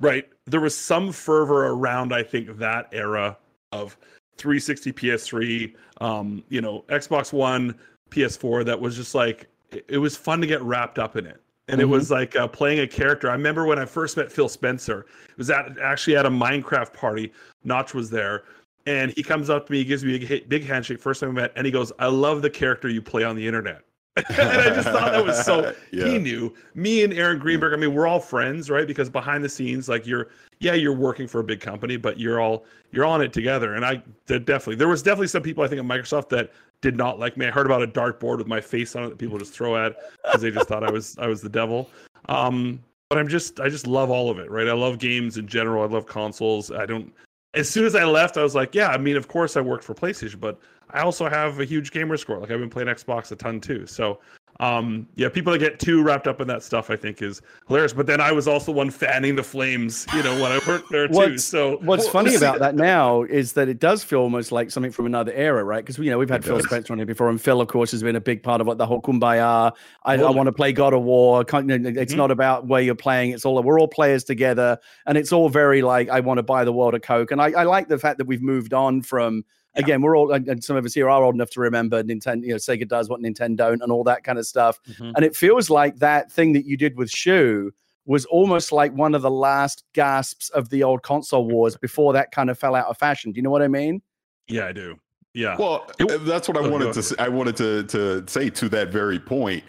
[0.00, 0.28] Right.
[0.46, 3.36] There was some fervor around I think that era
[3.72, 3.96] of
[4.36, 7.74] 360 PS3, um, you know, Xbox One,
[8.10, 11.42] PS4 that was just like it, it was fun to get wrapped up in it
[11.68, 11.80] and mm-hmm.
[11.80, 13.28] it was like uh, playing a character.
[13.28, 15.06] I remember when I first met Phil Spencer.
[15.28, 17.32] It was at actually at a Minecraft party.
[17.64, 18.44] Notch was there,
[18.86, 20.98] and he comes up to me, he gives me a big handshake.
[20.98, 23.46] First time we met, and he goes, "I love the character you play on the
[23.46, 23.82] internet."
[24.30, 25.74] and I just thought that was so.
[25.92, 26.06] yeah.
[26.06, 27.72] He knew me and Aaron Greenberg.
[27.72, 28.86] I mean, we're all friends, right?
[28.86, 32.40] Because behind the scenes, like you're, yeah, you're working for a big company, but you're
[32.40, 33.74] all you're on it together.
[33.74, 36.50] And I definitely, there was definitely some people I think at Microsoft that
[36.80, 37.46] did not like me.
[37.46, 39.96] I heard about a dartboard with my face on it that people just throw at
[40.24, 41.90] because they just thought I was I was the devil.
[42.28, 44.68] Um, but I'm just I just love all of it, right?
[44.68, 45.82] I love games in general.
[45.82, 46.70] I love consoles.
[46.70, 47.12] I don't.
[47.54, 48.88] As soon as I left, I was like, yeah.
[48.88, 50.60] I mean, of course, I worked for PlayStation, but
[50.90, 52.38] I also have a huge gamer score.
[52.38, 53.86] Like I've been playing Xbox a ton too.
[53.86, 54.20] So
[54.60, 57.92] um, yeah, people that get too wrapped up in that stuff, I think, is hilarious.
[57.92, 61.06] But then I was also one fanning the flames, you know, when I worked there
[61.06, 61.38] too.
[61.38, 64.90] So what's well, funny about that now is that it does feel almost like something
[64.90, 65.84] from another era, right?
[65.84, 66.66] Because you know we've had it Phil does.
[66.66, 68.78] Spencer on here before, and Phil, of course, has been a big part of what
[68.78, 69.72] the whole kumbaya.
[70.04, 71.42] I, I want to play God of War.
[71.42, 72.16] it's mm-hmm.
[72.16, 73.30] not about where you're playing.
[73.30, 76.64] It's all we're all players together, and it's all very like I want to buy
[76.64, 77.30] the world a Coke.
[77.30, 79.44] And I, I like the fact that we've moved on from
[79.78, 82.48] again, we're all and some of us here are old enough to remember Nintendo, you
[82.50, 84.80] know, Sega does what Nintendo don't and all that kind of stuff.
[84.88, 85.12] Mm-hmm.
[85.16, 87.72] And it feels like that thing that you did with Shu
[88.06, 92.32] was almost like one of the last gasps of the old console wars before that
[92.32, 93.32] kind of fell out of fashion.
[93.32, 94.00] Do you know what I mean?
[94.48, 94.96] Yeah, I do.
[95.34, 95.56] Yeah.
[95.58, 97.02] Well, it, that's what I oh, wanted to.
[97.02, 97.14] Say.
[97.18, 99.62] I wanted to to say to that very point.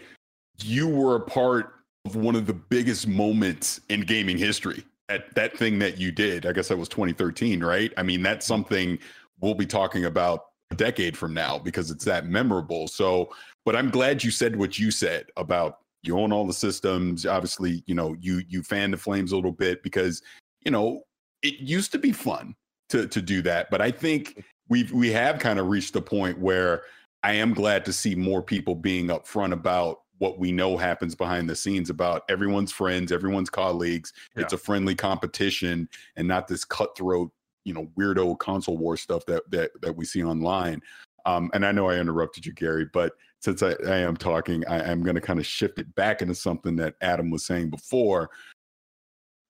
[0.62, 1.74] You were a part
[2.06, 4.84] of one of the biggest moments in gaming history.
[5.10, 6.46] That that thing that you did.
[6.46, 7.92] I guess that was 2013, right?
[7.98, 8.98] I mean, that's something
[9.42, 12.88] we'll be talking about a decade from now because it's that memorable.
[12.88, 13.30] So,
[13.66, 17.26] but I'm glad you said what you said about you own all the systems.
[17.26, 20.22] Obviously, you know, you you fan the flames a little bit because,
[20.64, 21.04] you know,
[21.42, 22.56] it used to be fun
[22.90, 23.70] to to do that.
[23.70, 26.84] But I think we've we have kind of reached the point where
[27.24, 31.50] I am glad to see more people being upfront about what we know happens behind
[31.50, 34.14] the scenes about everyone's friends, everyone's colleagues.
[34.36, 34.44] Yeah.
[34.44, 37.32] It's a friendly competition and not this cutthroat,
[37.70, 40.82] you know, weirdo console war stuff that that that we see online.
[41.28, 44.90] Um, and I know I interrupted you, Gary, but since I, I am talking, I
[44.90, 48.32] am going to kind of shift it back into something that Adam was saying before.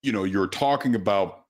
[0.04, 1.46] You know, you're talking about,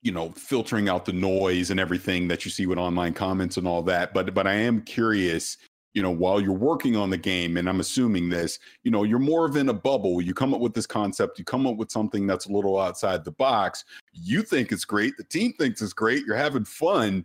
[0.00, 3.68] you know, filtering out the noise and everything that you see with online comments and
[3.68, 4.14] all that.
[4.14, 5.58] But but I am curious,
[5.94, 9.18] you know, while you're working on the game, and I'm assuming this, you know, you're
[9.18, 10.22] more of in a bubble.
[10.22, 13.24] You come up with this concept, you come up with something that's a little outside
[13.24, 13.84] the box.
[14.12, 17.24] You think it's great, the team thinks it's great, you're having fun.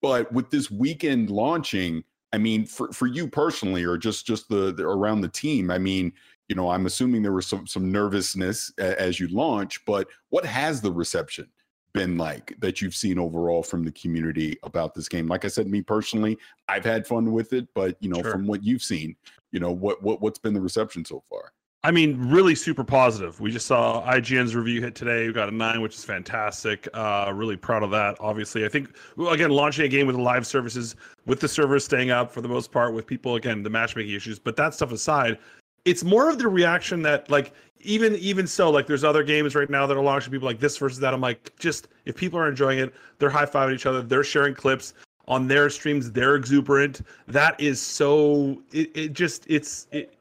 [0.00, 4.72] But with this weekend launching, I mean, for, for you personally, or just just the,
[4.72, 6.12] the around the team, I mean,
[6.48, 10.80] you know, I'm assuming there was some some nervousness as you launch, but what has
[10.80, 11.48] the reception
[11.92, 15.26] been like that you've seen overall from the community about this game?
[15.26, 18.32] Like I said, me personally, I've had fun with it, but you know, sure.
[18.32, 19.16] from what you've seen,
[19.52, 21.52] you know, what what what's been the reception so far?
[21.84, 23.38] I mean, really super positive.
[23.40, 25.28] We just saw IGN's review hit today.
[25.28, 26.88] We got a nine, which is fantastic.
[26.92, 28.16] Uh, really proud of that.
[28.18, 32.10] Obviously, I think well, again launching a game with live services, with the servers staying
[32.10, 34.40] up for the most part, with people again the matchmaking issues.
[34.40, 35.38] But that stuff aside,
[35.84, 39.70] it's more of the reaction that like even even so, like there's other games right
[39.70, 41.14] now that are launching people like this versus that.
[41.14, 44.54] I'm like, just if people are enjoying it, they're high fiving each other, they're sharing
[44.54, 44.94] clips
[45.26, 47.02] on their streams, they're exuberant.
[47.26, 48.62] That is so.
[48.72, 50.14] It, it just it's it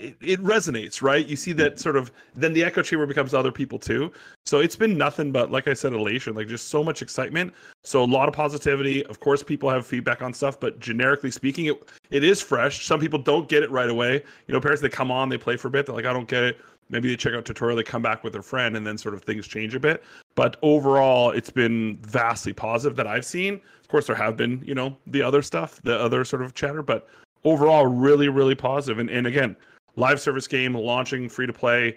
[0.00, 1.26] it, it, resonates, right?
[1.26, 4.12] You see that sort of then the echo chamber becomes other people too.
[4.46, 7.52] So it's been nothing but like I said, elation, like just so much excitement.
[7.84, 9.04] So a lot of positivity.
[9.06, 12.86] Of course, people have feedback on stuff, but generically speaking, it it is fresh.
[12.86, 14.22] Some people don't get it right away.
[14.46, 16.28] You know, parents they come on, they play for a bit, they're like, I don't
[16.28, 16.60] get it.
[16.88, 19.22] Maybe they check out tutorial, they come back with their friend, and then sort of
[19.22, 20.02] things change a bit.
[20.34, 23.60] But overall, it's been vastly positive that I've seen.
[23.80, 26.82] Of course, there have been, you know, the other stuff, the other sort of chatter,
[26.82, 27.08] but
[27.44, 28.98] overall, really, really positive.
[28.98, 29.56] And and again,
[30.00, 31.96] live service game launching free to play.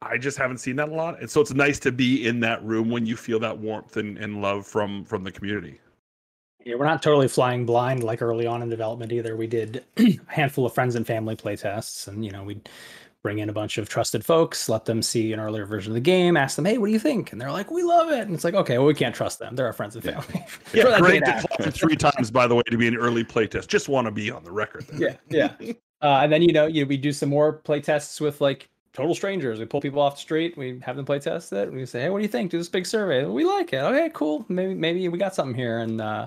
[0.00, 1.20] I just haven't seen that a lot.
[1.20, 4.16] And so it's nice to be in that room when you feel that warmth and,
[4.18, 5.80] and love from from the community.
[6.64, 9.36] Yeah, we're not totally flying blind like early on in development either.
[9.36, 12.68] We did a handful of friends and family play tests, and you know, we'd
[13.24, 16.00] bring in a bunch of trusted folks, let them see an earlier version of the
[16.00, 18.34] game, ask them, "Hey, what do you think?" And they're like, "We love it." And
[18.34, 19.56] it's like, okay, well, we can't trust them.
[19.56, 20.24] They're our friends and family.
[20.74, 21.24] Yeah, yeah great
[21.74, 23.68] three times, by the way, to be an early playtest.
[23.68, 24.86] Just want to be on the record.
[24.88, 25.18] There.
[25.30, 25.72] Yeah, yeah.
[26.02, 29.58] Uh, and then you know, you we do some more playtests with like total strangers.
[29.58, 30.56] We pull people off the street.
[30.58, 31.72] We have them play test it.
[31.72, 32.50] We say, "Hey, what do you think?
[32.50, 33.24] Do this big survey.
[33.24, 33.78] We like it.
[33.78, 34.44] Okay, cool.
[34.48, 36.26] Maybe maybe we got something here." And uh,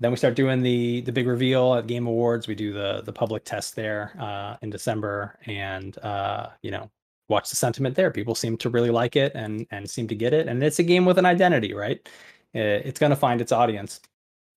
[0.00, 2.48] then we start doing the the big reveal at Game Awards.
[2.48, 6.90] We do the the public test there uh, in December, and uh, you know,
[7.28, 8.10] watch the sentiment there.
[8.10, 10.48] People seem to really like it and and seem to get it.
[10.48, 12.06] And it's a game with an identity, right?
[12.54, 14.00] It's going to find its audience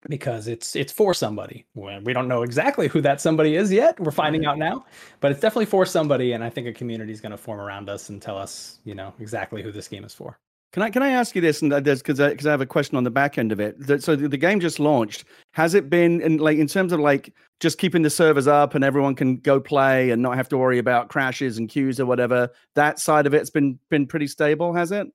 [0.08, 1.66] because it's it's for somebody.
[1.74, 3.98] We don't know exactly who that somebody is yet.
[3.98, 4.86] We're finding out now,
[5.20, 7.88] but it's definitely for somebody, and I think a community is going to form around
[7.88, 10.38] us and tell us, you know, exactly who this game is for.
[10.72, 11.62] Can I can I ask you this?
[11.62, 14.02] And because because I, I, have a question on the back end of it.
[14.02, 15.24] So the, the game just launched.
[15.52, 18.84] Has it been in like in terms of like just keeping the servers up and
[18.84, 22.50] everyone can go play and not have to worry about crashes and queues or whatever?
[22.74, 25.06] That side of it's been been pretty stable, has it?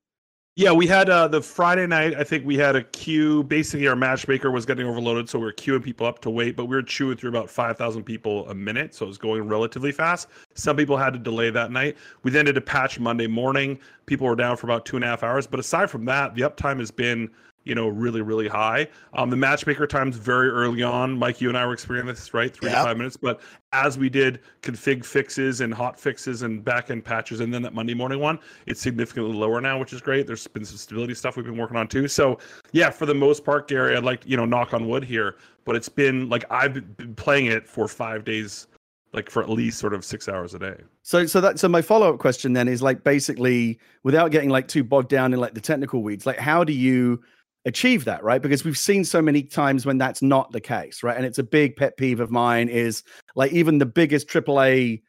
[0.56, 2.14] Yeah, we had uh, the Friday night.
[2.16, 3.42] I think we had a queue.
[3.42, 6.56] Basically, our matchmaker was getting overloaded, so we were queuing people up to wait.
[6.56, 9.48] But we were chewing through about five thousand people a minute, so it was going
[9.48, 10.28] relatively fast.
[10.54, 11.98] Some people had to delay that night.
[12.22, 13.80] We then did a patch Monday morning.
[14.06, 15.48] People were down for about two and a half hours.
[15.48, 17.32] But aside from that, the uptime has been
[17.64, 18.88] you know, really, really high.
[19.14, 21.18] Um, the matchmaker times very early on.
[21.18, 22.54] Mike, you and I were experiencing this, right?
[22.54, 22.80] Three yep.
[22.80, 23.18] to five minutes.
[23.18, 23.42] But
[23.72, 27.94] as we did config fixes and hot fixes and backend patches, and then that Monday
[27.94, 30.28] morning one, it's significantly lower now, which is great.
[30.28, 32.08] There's been some stability stuff we've been working on too.
[32.08, 32.40] So,
[32.72, 35.36] yeah, for the most part, Gary, I'd like, you know, knock on wood here,
[35.66, 38.68] but it's been like I've been playing it for five days
[39.14, 40.76] like for at least sort of six hours a day.
[41.04, 44.68] So, so that so my follow up question then is like basically without getting like
[44.68, 47.22] too bogged down in like the technical weeds, like how do you
[47.66, 48.42] achieve that right?
[48.42, 51.16] Because we've seen so many times when that's not the case right?
[51.16, 53.04] And it's a big pet peeve of mine is
[53.36, 55.02] like even the biggest aaa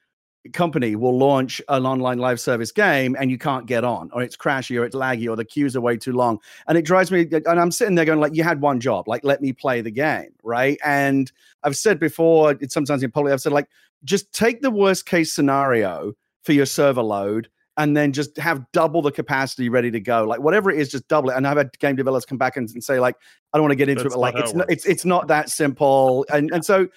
[0.52, 4.36] company will launch an online live service game and you can't get on or it's
[4.36, 6.38] crashy or it's laggy or the queues are way too long.
[6.68, 9.24] And it drives me and i'm sitting there going like you had one job like
[9.24, 10.78] let me play the game right?
[10.84, 11.32] And
[11.62, 13.68] i've said before it's sometimes in public i've said like
[14.04, 19.02] just take the worst case scenario for your server load and then just have double
[19.02, 20.24] the capacity ready to go.
[20.24, 21.36] Like whatever it is, just double it.
[21.36, 23.16] And I've had game developers come back and, and say, like,
[23.52, 25.28] I don't want to get into That's it, but like it's not, it's it's not
[25.28, 26.24] that simple.
[26.32, 26.88] And and so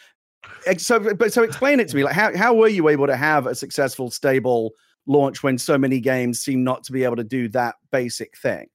[0.77, 2.03] so but so explain it to me.
[2.03, 4.71] Like how how were you able to have a successful, stable
[5.07, 8.67] launch when so many games seem not to be able to do that basic thing?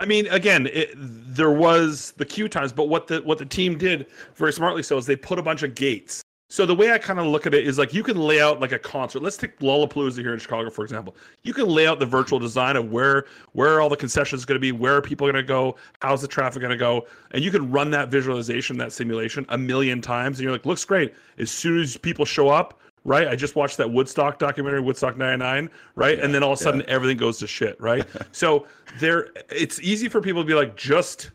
[0.00, 3.78] I mean, again, it, there was the queue times, but what the what the team
[3.78, 6.98] did very smartly so is they put a bunch of gates so the way I
[6.98, 9.22] kind of look at it is like you can lay out like a concert.
[9.22, 11.14] Let's take Lollapalooza here in Chicago, for example.
[11.42, 14.60] You can lay out the virtual design of where where all the concessions going to
[14.60, 17.50] be, where are people going to go, how's the traffic going to go, and you
[17.50, 21.14] can run that visualization, that simulation a million times, and you're like, looks great.
[21.38, 23.28] As soon as people show up, right?
[23.28, 26.16] I just watched that Woodstock documentary, Woodstock 99, right?
[26.16, 26.86] Yeah, and then all of a sudden yeah.
[26.88, 28.06] everything goes to shit, right?
[28.32, 28.66] so
[28.98, 31.30] there it's easy for people to be like, just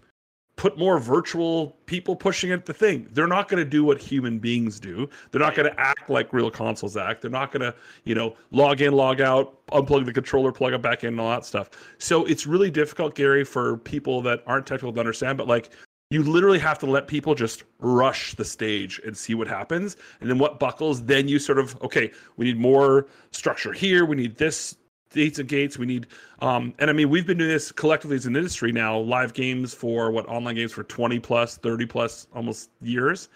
[0.55, 3.07] put more virtual people pushing at the thing.
[3.11, 5.09] They're not going to do what human beings do.
[5.31, 7.21] They're not going to act like real consoles act.
[7.21, 10.81] They're not going to you know log in log out unplug the controller plug it
[10.81, 11.71] back in and all that stuff.
[11.97, 15.71] So it's really difficult gary for people that aren't technical to understand but like
[16.09, 20.29] you literally have to let people just rush the stage and see what happens and
[20.29, 24.37] then what buckles then you sort of okay we need more structure here we need
[24.37, 24.77] this
[25.13, 25.77] dates and gates.
[25.77, 26.07] We need,
[26.39, 29.73] um, and I mean, we've been doing this collectively as an industry now, live games
[29.73, 33.29] for what online games for 20 plus, 30 plus almost years.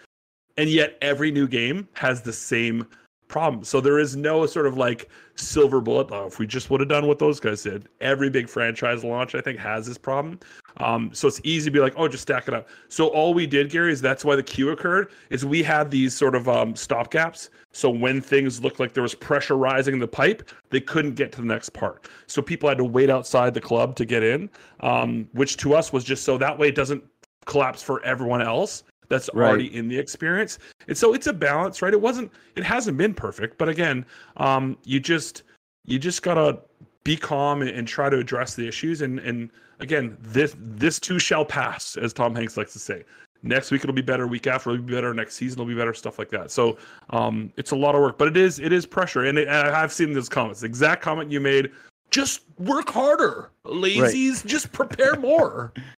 [0.56, 2.86] And yet every new game has the same
[3.28, 3.62] problem.
[3.62, 6.08] So there is no sort of like silver bullet.
[6.10, 9.34] Oh, if we just would have done what those guys did, every big franchise launch
[9.34, 10.40] I think has this problem.
[10.78, 12.68] Um, so it's easy to be like, oh, just stack it up.
[12.88, 15.10] So all we did, Gary, is that's why the queue occurred.
[15.30, 17.50] Is we had these sort of um, stop gaps.
[17.72, 21.32] So when things looked like there was pressure rising in the pipe, they couldn't get
[21.32, 22.08] to the next part.
[22.26, 24.48] So people had to wait outside the club to get in,
[24.80, 27.04] um, which to us was just so that way it doesn't
[27.44, 29.48] collapse for everyone else that's right.
[29.48, 30.58] already in the experience.
[30.86, 31.92] And so it's a balance, right?
[31.92, 34.04] It wasn't it hasn't been perfect, but again,
[34.36, 35.42] um, you just
[35.84, 36.60] you just gotta
[37.04, 39.00] be calm and, and, try to address the issues.
[39.02, 39.50] And and
[39.80, 43.04] again, this this too shall pass, as Tom Hanks likes to say.
[43.42, 44.26] Next week it'll be better.
[44.26, 45.14] Week after it'll be better.
[45.14, 45.94] Next season it'll be better.
[45.94, 46.50] Stuff like that.
[46.50, 46.76] So
[47.10, 49.24] um, it's a lot of work, but it is it is pressure.
[49.24, 50.60] And, it, and I've seen those comments.
[50.60, 51.70] The exact comment you made.
[52.10, 54.36] Just work harder, lazies.
[54.36, 54.46] Right.
[54.46, 55.72] Just prepare more.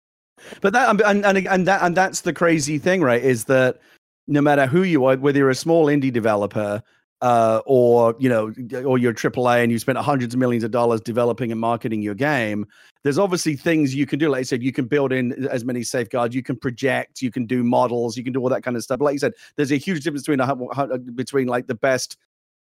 [0.60, 3.22] But that and, and and that and that's the crazy thing, right?
[3.22, 3.78] Is that
[4.26, 6.82] no matter who you are, whether you're a small indie developer
[7.20, 8.52] uh, or you know,
[8.84, 12.14] or you're AAA and you spent hundreds of millions of dollars developing and marketing your
[12.14, 12.66] game,
[13.02, 14.28] there's obviously things you can do.
[14.28, 17.46] Like I said, you can build in as many safeguards, you can project, you can
[17.46, 19.00] do models, you can do all that kind of stuff.
[19.00, 22.16] Like you said, there's a huge difference between a, between like the best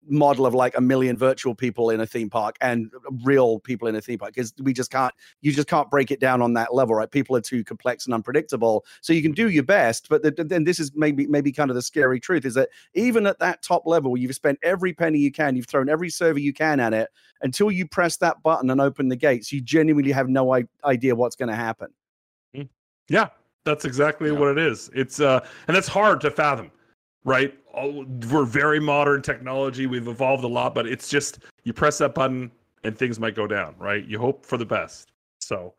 [0.08, 2.92] model of like a million virtual people in a theme park and
[3.24, 6.20] real people in a theme park because we just can't you just can't break it
[6.20, 7.12] down on that level right?
[7.12, 8.86] People are too complex and unpredictable.
[9.02, 11.82] So you can do your best but then this is maybe maybe kind of the
[11.82, 15.56] scary truth is that even at that top level you've spent every penny you can
[15.56, 17.10] you've thrown every server you can at it.
[17.42, 21.36] Until you press that button and open the gates you genuinely have no idea what's
[21.36, 21.90] going to happen.
[22.56, 22.70] Mm.
[23.10, 23.30] yeah
[23.66, 24.38] that's exactly yeah.
[24.38, 24.90] what it is.
[24.94, 26.72] It's uh and that's hard to fathom
[27.24, 27.54] right?
[27.74, 29.88] We're very modern technology.
[29.88, 32.52] We've evolved a lot, but it's just you press that button
[32.84, 34.06] and things might go down, right?
[34.06, 35.12] You hope for the best.
[35.40, 35.74] So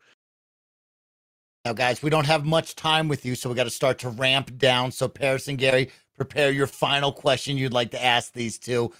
[1.65, 4.09] now, guys, we don't have much time with you, so we got to start to
[4.09, 4.91] ramp down.
[4.91, 8.93] So, Parris and Gary, prepare your final question you'd like to ask these two.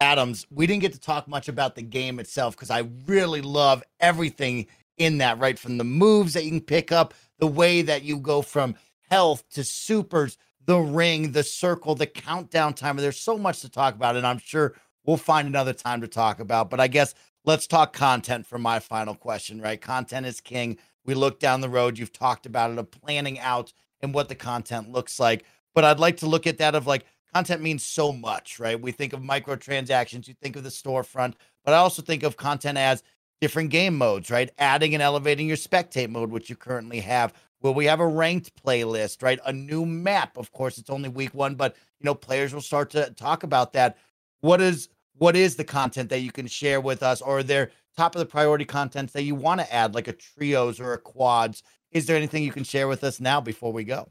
[0.00, 3.82] Adams, we didn't get to talk much about the game itself because I really love
[4.00, 4.66] everything
[4.98, 5.58] in that, right?
[5.58, 8.74] From the moves that you can pick up, the way that you go from
[9.08, 10.36] health to supers
[10.66, 13.00] the ring, the circle, the countdown timer.
[13.00, 16.40] There's so much to talk about, and I'm sure we'll find another time to talk
[16.40, 16.70] about.
[16.70, 19.80] But I guess let's talk content for my final question, right?
[19.80, 20.78] Content is king.
[21.04, 21.98] We look down the road.
[21.98, 25.44] You've talked about it, of planning out and what the content looks like.
[25.74, 28.80] But I'd like to look at that of like content means so much, right?
[28.80, 31.34] We think of microtransactions, you think of the storefront,
[31.64, 33.02] but I also think of content as
[33.40, 34.50] different game modes, right?
[34.58, 37.32] Adding and elevating your spectate mode, which you currently have,
[37.64, 39.40] Will we have a ranked playlist, right?
[39.46, 40.36] A new map.
[40.36, 43.72] Of course, it's only week one, but you know, players will start to talk about
[43.72, 43.96] that.
[44.42, 47.70] What is what is the content that you can share with us, or are there
[47.96, 50.98] top of the priority contents that you want to add, like a trios or a
[50.98, 51.62] quads?
[51.90, 54.10] Is there anything you can share with us now before we go?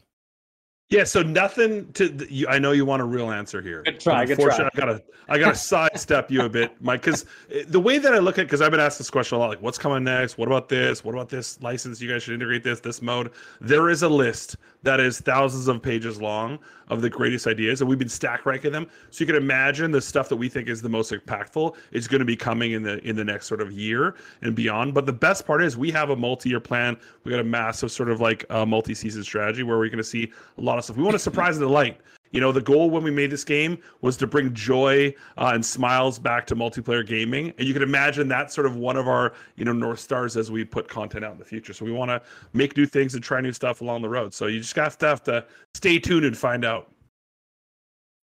[0.93, 2.27] Yeah, so nothing to.
[2.29, 3.81] You, I know you want a real answer here.
[3.81, 4.25] Good try.
[4.25, 4.55] Good try.
[4.63, 8.19] I gotta, I gotta sidestep you a bit, Mike, because eh, the way that I
[8.19, 10.37] look at, because I've been asked this question a lot, like, what's coming next?
[10.37, 11.03] What about this?
[11.03, 11.99] What about this license?
[11.99, 13.31] You guys should integrate this, this mode.
[13.59, 17.89] There is a list that is thousands of pages long of the greatest ideas, and
[17.89, 18.87] we've been stack ranking them.
[19.09, 22.19] So you can imagine the stuff that we think is the most impactful is going
[22.19, 24.93] to be coming in the in the next sort of year and beyond.
[24.93, 26.97] But the best part is we have a multi-year plan.
[27.23, 30.31] We got a massive sort of like uh, multi-season strategy where we're going to see
[30.57, 30.97] a lot of stuff.
[30.97, 31.99] We want to surprise and delight.
[32.31, 35.63] You know, the goal when we made this game was to bring joy uh, and
[35.63, 39.33] smiles back to multiplayer gaming, and you can imagine that's sort of one of our
[39.55, 41.73] you know north stars as we put content out in the future.
[41.73, 42.21] So we want to
[42.53, 44.33] make new things and try new stuff along the road.
[44.33, 46.89] So you just have to have to stay tuned and find out.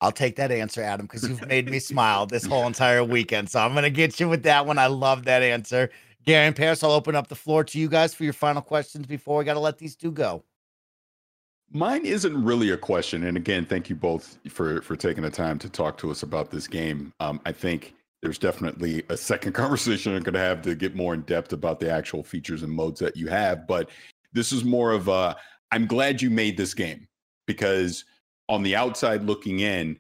[0.01, 3.51] I'll take that answer, Adam, because you've made me smile this whole entire weekend.
[3.51, 4.79] So I'm going to get you with that one.
[4.79, 5.91] I love that answer.
[6.25, 9.07] Gary and Parris, I'll open up the floor to you guys for your final questions
[9.07, 10.45] before we got to let these two go.
[11.73, 15.59] Mine isn't really a question, and again, thank you both for for taking the time
[15.59, 17.13] to talk to us about this game.
[17.21, 21.15] Um, I think there's definitely a second conversation I'm going to have to get more
[21.15, 23.67] in depth about the actual features and modes that you have.
[23.67, 23.91] But
[24.33, 25.37] this is more of a
[25.73, 27.09] I'm glad you made this game
[27.47, 28.05] because
[28.49, 29.99] on the outside looking in,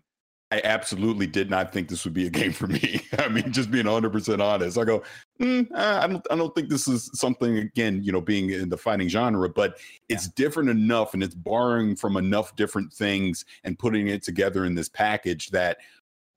[0.52, 3.00] I absolutely did not think this would be a game for me.
[3.18, 5.02] I mean, just being 100% honest, I go,
[5.40, 7.58] mm, I don't, I don't think this is something.
[7.58, 9.78] Again, you know, being in the fighting genre, but
[10.08, 10.32] it's yeah.
[10.36, 14.88] different enough, and it's borrowing from enough different things and putting it together in this
[14.88, 15.78] package that,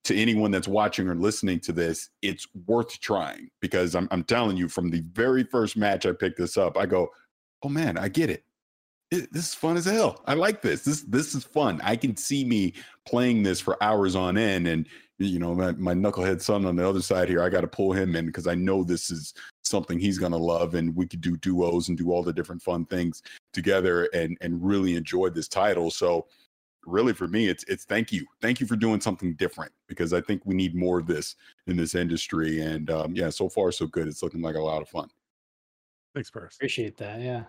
[0.05, 4.57] to anyone that's watching or listening to this, it's worth trying because I'm, I'm telling
[4.57, 7.10] you, from the very first match I picked this up, I go,
[7.62, 8.43] oh man, I get it
[9.12, 10.22] it, this is fun as hell.
[10.28, 10.84] I like this.
[10.84, 11.82] This this is fun.
[11.84, 12.74] I can see me
[13.05, 14.88] playing this for hours on end, and
[15.18, 17.41] you know my, my knucklehead son on the other side here.
[17.41, 19.34] I got to pull him in because I know this is
[19.64, 22.86] something he's gonna love, and we could do duos and do all the different fun
[22.86, 25.89] things together, and and really enjoy this title.
[25.89, 26.28] So
[26.86, 30.22] really for me it's it's thank you thank you for doing something different because i
[30.22, 31.36] think we need more of this
[31.68, 34.82] in this industry and um, yeah so far so good it's looking like a lot
[34.82, 35.07] of fun
[36.16, 36.55] thanks Parris.
[36.55, 37.43] appreciate that yeah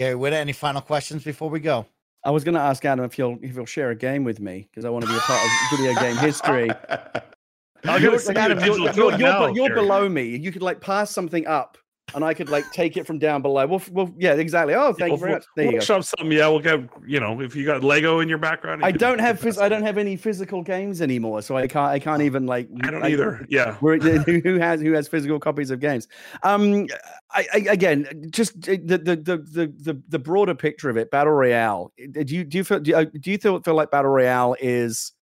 [0.00, 1.86] Gary Whitta, any final questions before we go?
[2.24, 4.68] I was going to ask Adam if he'll if he'll share a game with me
[4.70, 6.66] because I want to be a part of video game history.
[8.00, 10.36] you're, Adam, you're, you're, you're, you're below me.
[10.36, 11.76] You could like pass something up
[12.14, 13.66] and I could like take it from down below.
[13.66, 14.74] Well, well yeah, exactly.
[14.74, 15.44] Oh, thank you very much.
[15.56, 15.84] There we'll you go.
[15.84, 16.48] Shove some, yeah.
[16.48, 18.84] We'll get you know if you got Lego in your background.
[18.84, 21.98] I don't have phys- I don't have any physical games anymore, so I can't I
[21.98, 22.68] can't even like.
[22.82, 23.46] I don't either.
[23.48, 23.74] Yeah.
[23.80, 26.08] who has who has physical copies of games?
[26.42, 26.86] Um,
[27.30, 31.32] I, I, again, just the, the the the the the broader picture of it, battle
[31.32, 31.92] royale.
[31.96, 35.12] Do you do you feel do you, do you feel, feel like battle royale is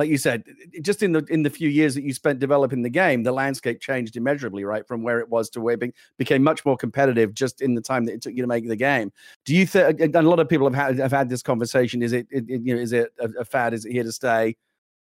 [0.00, 0.44] like you said,
[0.80, 3.82] just in the in the few years that you spent developing the game, the landscape
[3.82, 7.60] changed immeasurably, right, from where it was to where it became much more competitive just
[7.60, 9.12] in the time that it took you to make the game.
[9.44, 10.00] Do you think?
[10.00, 12.02] And a lot of people have had have had this conversation.
[12.02, 13.74] Is it, it, it you know is it a, a fad?
[13.74, 14.56] Is it here to stay?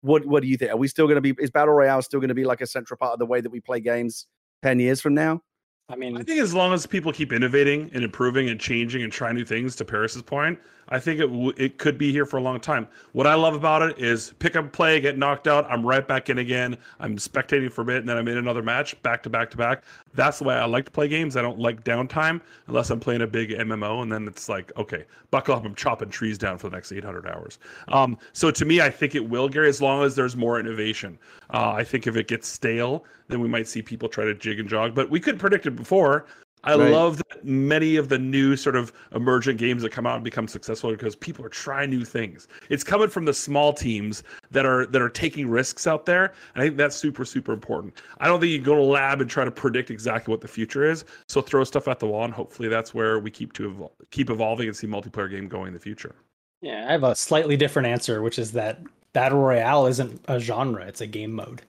[0.01, 0.69] What what do you think?
[0.69, 1.33] Are we still going to be?
[1.39, 3.49] Is battle royale still going to be like a central part of the way that
[3.49, 4.27] we play games
[4.61, 5.41] ten years from now?
[5.89, 9.11] I mean, I think as long as people keep innovating and improving and changing and
[9.11, 10.59] trying new things, to Parris's point,
[10.89, 12.87] I think it w- it could be here for a long time.
[13.13, 16.29] What I love about it is pick up play, get knocked out, I'm right back
[16.29, 16.77] in again.
[16.99, 19.57] I'm spectating for a bit, and then I'm in another match, back to back to
[19.57, 19.83] back.
[20.13, 21.37] That's the way I like to play games.
[21.37, 25.05] I don't like downtime unless I'm playing a big MMO, and then it's like, okay,
[25.31, 27.59] buckle up, I'm chopping trees down for the next 800 hours.
[27.87, 31.17] Um, so to me, I think it will, Gary, as long as there's more innovation.
[31.53, 34.59] Uh, I think if it gets stale, then we might see people try to jig
[34.59, 34.93] and jog.
[34.93, 36.25] But we could predict it before.
[36.65, 36.91] I right.
[36.91, 40.47] love that many of the new sort of emergent games that come out and become
[40.47, 42.47] successful because people are trying new things.
[42.69, 46.33] It's coming from the small teams that are that are taking risks out there.
[46.55, 48.01] I think that's super super important.
[48.19, 50.47] I don't think you go to a lab and try to predict exactly what the
[50.47, 51.03] future is.
[51.27, 54.29] So throw stuff at the wall, and hopefully that's where we keep to evol- keep
[54.29, 56.15] evolving and see multiplayer game going in the future.
[56.61, 58.79] Yeah, I have a slightly different answer, which is that
[59.11, 61.61] battle royale isn't a genre; it's a game mode.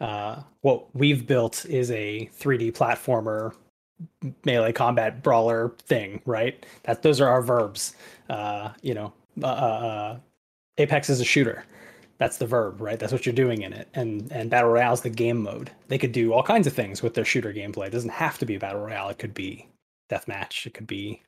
[0.00, 3.54] Uh, what we've built is a 3D platformer
[4.44, 6.64] melee combat brawler thing, right?
[6.84, 7.94] That those are our verbs.
[8.28, 10.18] Uh, you know, uh, uh, uh,
[10.78, 11.64] Apex is a shooter.
[12.18, 12.98] That's the verb, right?
[12.98, 13.88] That's what you're doing in it.
[13.94, 15.70] And and battle royale is the game mode.
[15.88, 17.86] They could do all kinds of things with their shooter gameplay.
[17.88, 19.08] It doesn't have to be battle royale.
[19.10, 19.68] It could be
[20.10, 20.66] deathmatch.
[20.66, 21.22] It could be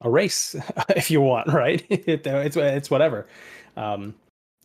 [0.00, 0.56] a race
[0.90, 1.84] if you want, right?
[1.90, 3.26] it, it's it's whatever.
[3.76, 4.14] Um,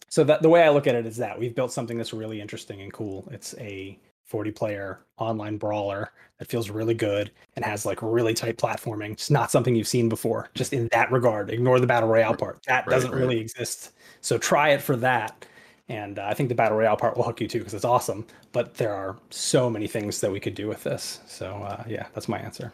[0.09, 2.39] so that the way I look at it is that we've built something that's really
[2.39, 3.27] interesting and cool.
[3.31, 3.97] It's a
[4.27, 9.13] 40 player online brawler that feels really good and has like really tight platforming.
[9.13, 11.49] It's not something you've seen before, just in that regard.
[11.49, 12.61] Ignore the battle royale part.
[12.67, 13.19] That right, doesn't right.
[13.19, 13.93] really exist.
[14.21, 15.45] So try it for that.
[15.89, 18.25] And uh, I think the battle royale part will hook you too because it's awesome.
[18.51, 21.21] But there are so many things that we could do with this.
[21.25, 22.73] So uh, yeah, that's my answer.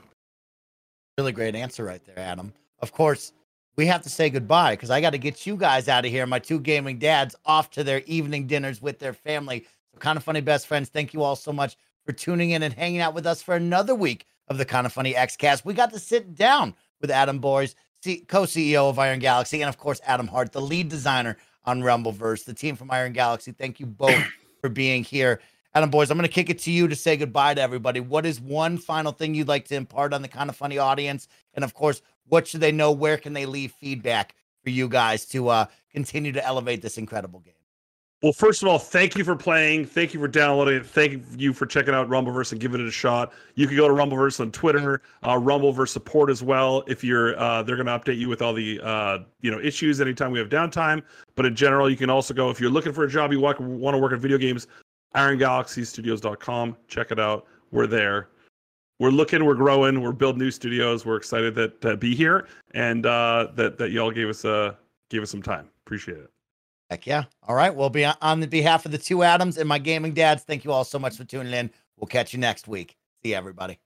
[1.17, 2.53] Really great answer right there, Adam.
[2.79, 3.33] Of course,
[3.75, 6.25] we have to say goodbye because I got to get you guys out of here.
[6.25, 9.65] My two gaming dads off to their evening dinners with their family.
[9.93, 10.89] So, Kinda Funny best friends.
[10.89, 13.95] Thank you all so much for tuning in and hanging out with us for another
[13.95, 15.63] week of the Kinda Funny Xcast.
[15.63, 17.75] We got to sit down with Adam Boyes,
[18.27, 22.45] co CEO of Iron Galaxy, and of course, Adam Heart, the lead designer on Rumbleverse,
[22.45, 23.51] the team from Iron Galaxy.
[23.51, 24.23] Thank you both
[24.61, 25.39] for being here.
[25.75, 27.99] Adam Boyes, I'm going to kick it to you to say goodbye to everybody.
[27.99, 31.27] What is one final thing you'd like to impart on the Kinda Funny audience?
[31.53, 32.91] And of course, what should they know?
[32.91, 37.39] Where can they leave feedback for you guys to uh, continue to elevate this incredible
[37.39, 37.53] game?
[38.23, 39.85] Well, first of all, thank you for playing.
[39.85, 40.85] Thank you for downloading it.
[40.85, 43.33] Thank you for checking out Rumbleverse and giving it a shot.
[43.55, 46.85] You can go to Rumbleverse on Twitter, uh, Rumbleverse support as well.
[46.87, 49.99] If you're, uh, they're going to update you with all the, uh, you know, issues
[49.99, 51.03] anytime we have downtime.
[51.35, 53.57] But in general, you can also go if you're looking for a job, you want,
[53.57, 54.67] to work in video games,
[55.15, 56.77] IronGalaxyStudios.com.
[56.87, 57.45] Check it out.
[57.71, 58.29] We're there.
[58.99, 59.43] We're looking.
[59.43, 60.01] We're growing.
[60.01, 61.05] We're building new studios.
[61.05, 64.75] We're excited that to be here and uh, that that y'all gave us uh
[65.09, 65.67] gave us some time.
[65.85, 66.32] Appreciate it.
[66.89, 67.23] Heck yeah.
[67.47, 67.73] All right.
[67.73, 70.71] Well, be on the behalf of the two Adams and my gaming dads, thank you
[70.71, 71.71] all so much for tuning in.
[71.97, 72.97] We'll catch you next week.
[73.23, 73.79] See everybody.